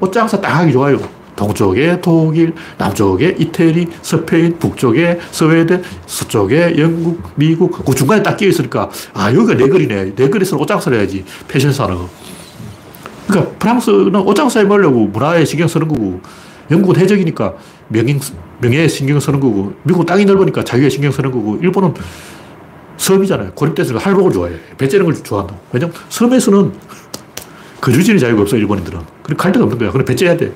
[0.00, 0.98] 옷장사 딱 하기 좋아요.
[1.36, 8.90] 동쪽에 독일, 남쪽에 이태리, 스페인, 북쪽에 스웨덴, 서쪽에 영국, 미국, 그 중간에 딱 끼어 있으니까,
[9.12, 10.12] 아, 여기가 네거리네.
[10.16, 11.24] 네거리에서 옷장사를 해야지.
[11.46, 11.94] 패션사는.
[13.28, 16.20] 그러니까 프랑스는 옷장사에 먹려고 문화에 신경 쓰는 거고,
[16.70, 17.54] 영국은 해적이니까
[17.88, 18.18] 명인,
[18.60, 21.92] 명예에 신경 쓰는 거고, 미국은 땅이 넓으니까 자유에 신경 쓰는 거고, 일본은
[22.96, 23.52] 섬이잖아요.
[23.52, 24.54] 고립돼서 할복을 좋아해.
[24.78, 25.54] 배 째는 걸 좋아한다.
[25.70, 26.72] 왜냐면 섬에서는
[27.86, 29.00] 거주지의 자유가 없어, 일본인들은.
[29.22, 29.92] 그래, 갈 데가 없는 거야.
[29.92, 30.52] 그래, 배째야 돼.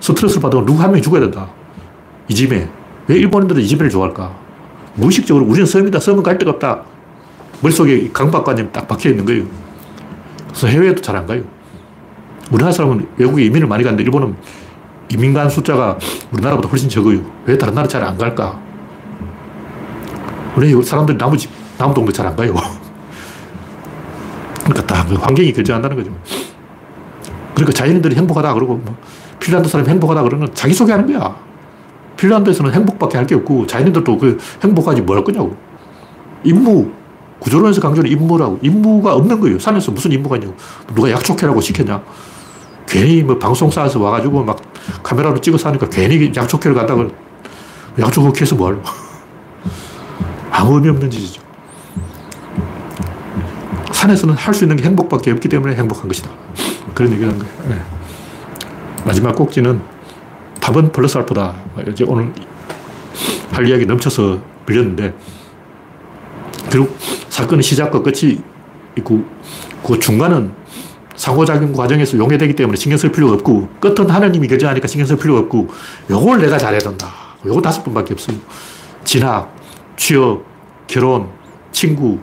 [0.00, 1.48] 스트레스를 받으면 누구 한 명이 죽어야 된다.
[2.26, 2.68] 이집에.
[3.06, 4.34] 왜 일본인들은 이집을 좋아할까?
[4.94, 6.00] 무의식적으로 우리는 섬이다.
[6.00, 6.82] 섬은 갈 데가 없다.
[7.60, 9.44] 머릿속에 강박관념이 딱 박혀 있는 거예요.
[10.48, 11.42] 그래서 해외에도 잘 안 가요.
[12.50, 14.34] 우리나라 사람은 외국에 이민을 많이 가는데 일본은
[15.10, 15.98] 이민 간 숫자가
[16.32, 17.20] 우리나라보다 훨씬 적어요.
[17.46, 18.58] 왜 다른 나라 잘 안 갈까?
[20.56, 22.54] 우리 사람들이 나무 집, 나무 동네 잘 안 가요.
[24.64, 26.10] 그러니까 다그 환경이 결정한다는 거죠.
[27.54, 28.96] 그러니까 자연인들이 행복하다 그러고 뭐
[29.38, 31.36] 핀란드 사람이 행복하다 그러면 자기소개하는 거야.
[32.16, 35.56] 핀란드에서는 행복밖에 할 게 없고 자연인들도 그 행복하지 뭘할 거냐고.
[36.44, 36.90] 임무.
[37.40, 38.58] 구조론에서 강조는 임무라고.
[38.62, 39.58] 임무가 없는 거예요.
[39.58, 40.54] 산에서 무슨 임무가 있냐고.
[40.94, 42.02] 누가 약촉해라고 시켰냐.
[42.86, 44.58] 괜히 뭐 방송사에서 와가지고 막
[45.02, 47.10] 카메라로 찍어서 하니까 괜히 약촉회를 간다고
[47.98, 48.80] 약촉을 해서 뭘.
[50.50, 51.42] 아무 의미 없는 짓이죠.
[54.04, 56.30] 산에서는 할 수 있는 게 행복밖에 없기 때문에 행복한 것이다.
[56.94, 57.54] 그런 얘기를 한 거예요.
[57.68, 57.82] 네.
[59.04, 59.80] 마지막 꼭지는
[60.60, 61.54] 답은 플러스 알파다.
[61.88, 62.32] 이제 오늘
[63.50, 65.14] 할 이야기 넘쳐서 빌렸는데,
[66.70, 66.96] 결국
[67.28, 68.40] 사건의 시작과 끝이
[68.98, 69.24] 있고,
[69.86, 70.52] 그 중간은
[71.16, 75.68] 상호작용 과정에서 용해되기 때문에 신경 쓸 필요가 없고, 끝은 하나님이 결정하니까 신경 쓸 필요가 없고,
[76.10, 77.08] 요걸 내가 잘해야 된다.
[77.46, 78.36] 요거 다섯 번밖에 없어요.
[79.04, 79.54] 진학,
[79.96, 80.44] 취업,
[80.86, 81.28] 결혼,
[81.72, 82.18] 친구,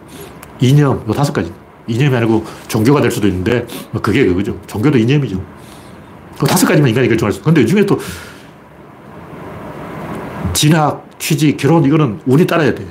[0.60, 1.61] 이념, 요 다섯 가지.
[1.92, 4.60] 이념이 아니고 종교가 될 수도 있는데, 뭐 그게 그거죠.
[4.68, 5.42] 종교도 이념이죠.
[6.40, 7.42] 그 다섯 가지만 인간이 결정할 수.
[7.42, 8.00] 근데 요즘에 또,
[10.54, 12.86] 진학, 취직, 결혼, 이거는 운이 따라야 돼.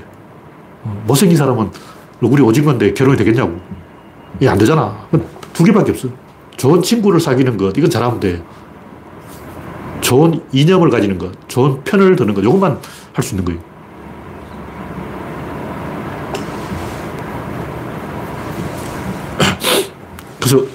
[0.83, 1.71] 어, 못생긴 사람은
[2.23, 3.59] 얼굴이 오진 건데 결혼이 되겠냐고.
[4.37, 5.07] 이게 안 되잖아.
[5.53, 6.09] 두 개밖에 없어.
[6.57, 8.43] 좋은 친구를 사귀는 것, 이건 잘하면 돼.
[10.01, 12.79] 좋은 이념을 가지는 것, 좋은 편을 드는 것, 이것만
[13.13, 13.70] 할 수 있는 거예요.
[20.51, 20.67] 그래서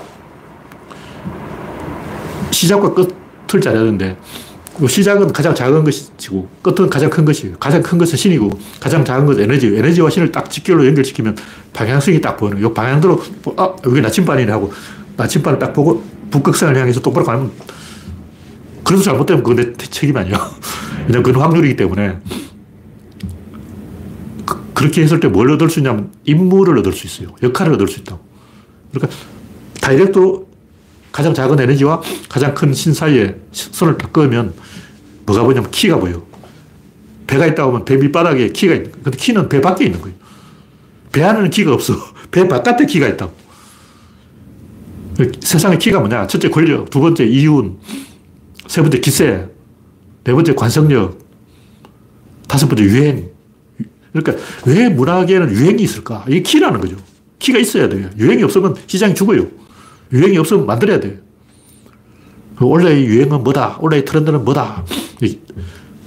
[2.51, 4.17] 시작과 끝을 잘해야 되는데
[4.87, 7.57] 시작은 가장 작은 것이고 끝은 가장 큰 것이에요.
[7.57, 8.49] 가장 큰 것은 신이고
[8.79, 9.67] 가장 작은 것은 에너지.
[9.67, 11.35] 에너지와 신을 딱 직결로 연결시키면
[11.73, 13.21] 방향성이 딱 보이는 이 방향대로
[13.57, 14.71] 아 여기 나침반이네 하고
[15.17, 17.51] 나침반을 딱 보고 북극성을 향해서 똑바로 가면
[18.83, 20.39] 그래서 잘못되면 그건 내 책임 아니야.
[21.07, 22.17] 왜냐면 그건 확률이기 때문에
[24.45, 27.35] 그, 렇게 했을 때 뭘 얻을 수 있냐면 임무를 얻을 수 있어요.
[27.43, 28.21] 역할을 얻을 수 있다고.
[28.91, 29.15] 그러니까
[29.85, 30.47] 다이렉트로
[31.11, 34.53] 가장 작은 에너지와 가장 큰 신 사이에 선을 딱 그으면
[35.25, 36.25] 뭐가 보냐면 키가 보여.
[37.27, 39.03] 배가 있다고 하면 배 밑바닥에 키가 있는 거예요.
[39.03, 40.15] 근데 키는 배 밖에 있는 거예요.
[41.11, 41.93] 배 안에는 키가 없어.
[42.31, 43.33] 배 바깥에 키가 있다고.
[45.39, 46.27] 세상의 키가 뭐냐?
[46.27, 47.77] 첫째 권력, 두 번째 이윤,
[48.67, 49.47] 세 번째 기세,
[50.25, 51.17] 네 번째 관성력,
[52.47, 53.29] 다섯 번째 유행.
[54.11, 56.25] 그러니까 왜 문학에는 유행이 있을까?
[56.27, 56.97] 이게 키라는 거죠.
[57.39, 58.09] 키가 있어야 돼요.
[58.17, 59.47] 유행이 없으면 시장이 죽어요.
[60.11, 61.13] 유행이 없으면 만들어야 돼요.
[62.59, 63.77] 원래의 유행은 뭐다?
[63.81, 64.83] 원래의 트렌드는 뭐다?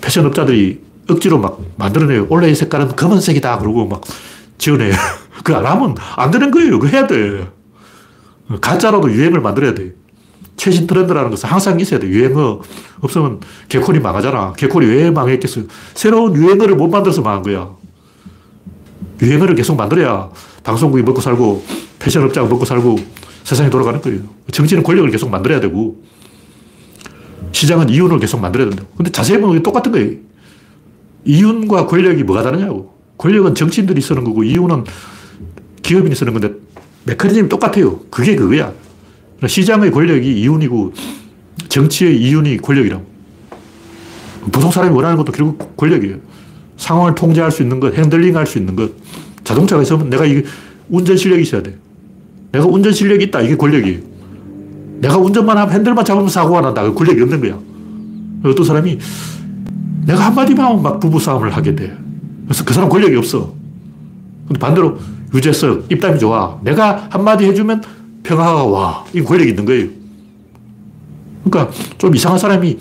[0.01, 0.81] 패션 업자들이
[1.11, 2.27] 억지로 막 만들어내요.
[2.29, 3.59] 원래의 색깔은 검은색이다.
[3.59, 4.01] 그러고 막
[4.59, 4.93] 지어내요.
[5.45, 6.79] 그 안 하면 안 되는 거예요.
[6.79, 7.49] 그거 해야 돼.
[8.61, 9.95] 가짜로도 유행을 만들어야 돼.
[10.57, 12.09] 최신 트렌드라는 것은 항상 있어야 돼.
[12.09, 12.61] 유행어
[13.01, 14.55] 없으면 개콘이 망하잖아.
[14.55, 15.65] 개콘이 왜 망했겠어요?
[15.95, 17.71] 새로운 유행어를 못 만들어서 망한 거야.
[19.23, 20.31] 유행어를 계속 만들어야
[20.65, 21.65] 방송국이 먹고 살고
[21.99, 22.97] 패션 업자가 먹고 살고
[23.49, 24.21] 세상이 돌아가는 거예요.
[24.53, 26.03] 정치는 권력을 계속 만들어야 되고
[27.53, 28.91] 시장은 이윤을 계속 만들어야 된다고.
[28.95, 30.17] 근데 자세히 보면 똑같은 거예요.
[31.25, 32.95] 이윤과 권력이 뭐가 다르냐고.
[33.17, 34.85] 권력은 정치인들이 쓰는 거고 이윤은
[35.83, 36.53] 기업인이 쓰는 건데
[37.05, 38.01] 메커니즘이 똑같아요.
[38.11, 38.75] 그게 그거야.
[39.47, 40.93] 시장의 권력이 이윤이고
[41.71, 43.03] 정치의 이윤이 권력이라고.
[44.53, 46.19] 보통 사람이 원하는 것도 결국 권력이에요.
[46.77, 48.93] 상황을 통제할 수 있는 것, 핸들링 할 수 있는 것.
[49.43, 50.45] 자동차가 있으면 내가 이
[50.91, 51.79] 운전 실력이 있어야 돼.
[52.53, 53.41] 내가 운전 실력이 있다.
[53.41, 54.01] 이게 권력이에요.
[55.01, 56.83] 내가 운전만 하면 핸들만 잡으면 사고가 난다.
[56.83, 57.59] 그 권력이 없는 거야.
[58.45, 58.99] 어떤 사람이
[60.07, 61.97] 내가 한마디만 하면 막 부부싸움을 하게 돼.
[62.47, 63.53] 그래서 그 사람 권력이 없어.
[64.47, 64.99] 근데 반대로
[65.35, 66.59] 유재석, 입담이 좋아.
[66.63, 67.83] 내가 한마디 해주면
[68.23, 69.05] 평화가 와.
[69.13, 69.89] 이 권력이 있는 거예요.
[71.45, 72.79] 그러니까 좀 이상한 사람이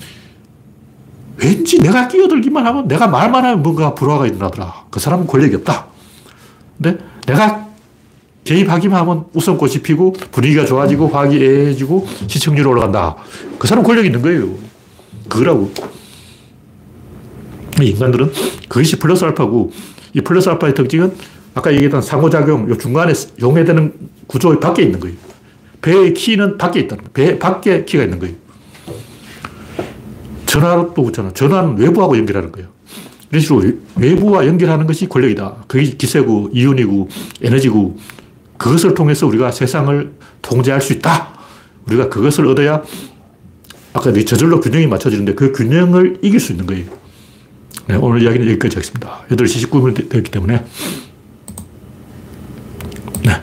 [1.38, 4.86] 왠지 내가 끼어들기만 하면 내가 말만 하면 뭔가 불화가 일어나더라.
[4.89, 5.86] 그 사람은 권력이 없다.
[6.82, 7.66] 근데 내가
[8.47, 13.17] 개입하기만 하면 웃음꽃이 피고 분위기가 좋아지고 화기애애해지고 시청률이 올라간다.
[13.59, 14.49] 그 사람 권력이 있는 거예요.
[15.27, 15.69] 그거라고.
[17.81, 18.31] 인간들은
[18.69, 19.71] 그것이 플러스 알파고
[20.13, 21.13] 이 플러스 알파의 특징은
[21.55, 23.93] 아까 얘기했던 상호작용, 요 중간에 용해되는
[24.27, 25.17] 구조 밖에 있는 거예요.
[25.81, 27.13] 배의 키는 밖에 있다는 거예요.
[27.13, 28.35] 배 밖에 키가 있는 거예요.
[30.45, 31.33] 전화도 그렇잖아.
[31.33, 32.69] 전화는 외부하고 연결하는 거예요.
[33.29, 35.65] 이런 식으로 외부와 연결하는 것이 권력이다.
[35.67, 37.09] 그게 기세고, 이윤이고,
[37.41, 37.97] 에너지고,
[38.57, 41.37] 그것을 통해서 우리가 세상을 통제할 수 있다.
[41.87, 42.83] 우리가 그것을 얻어야
[43.93, 46.85] 아까 저절로 균형이 맞춰지는데 그 균형을 이길 수 있는 거예요.
[47.87, 49.23] 네, 오늘 이야기는 여기까지 하겠습니다.
[49.29, 50.65] 8시 19분 되었기 때문에.
[53.23, 53.41] 네.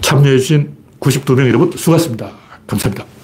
[0.00, 2.30] 참여해주신 92명 여러분 수고하셨습니다.
[2.66, 3.17] 감사합니다.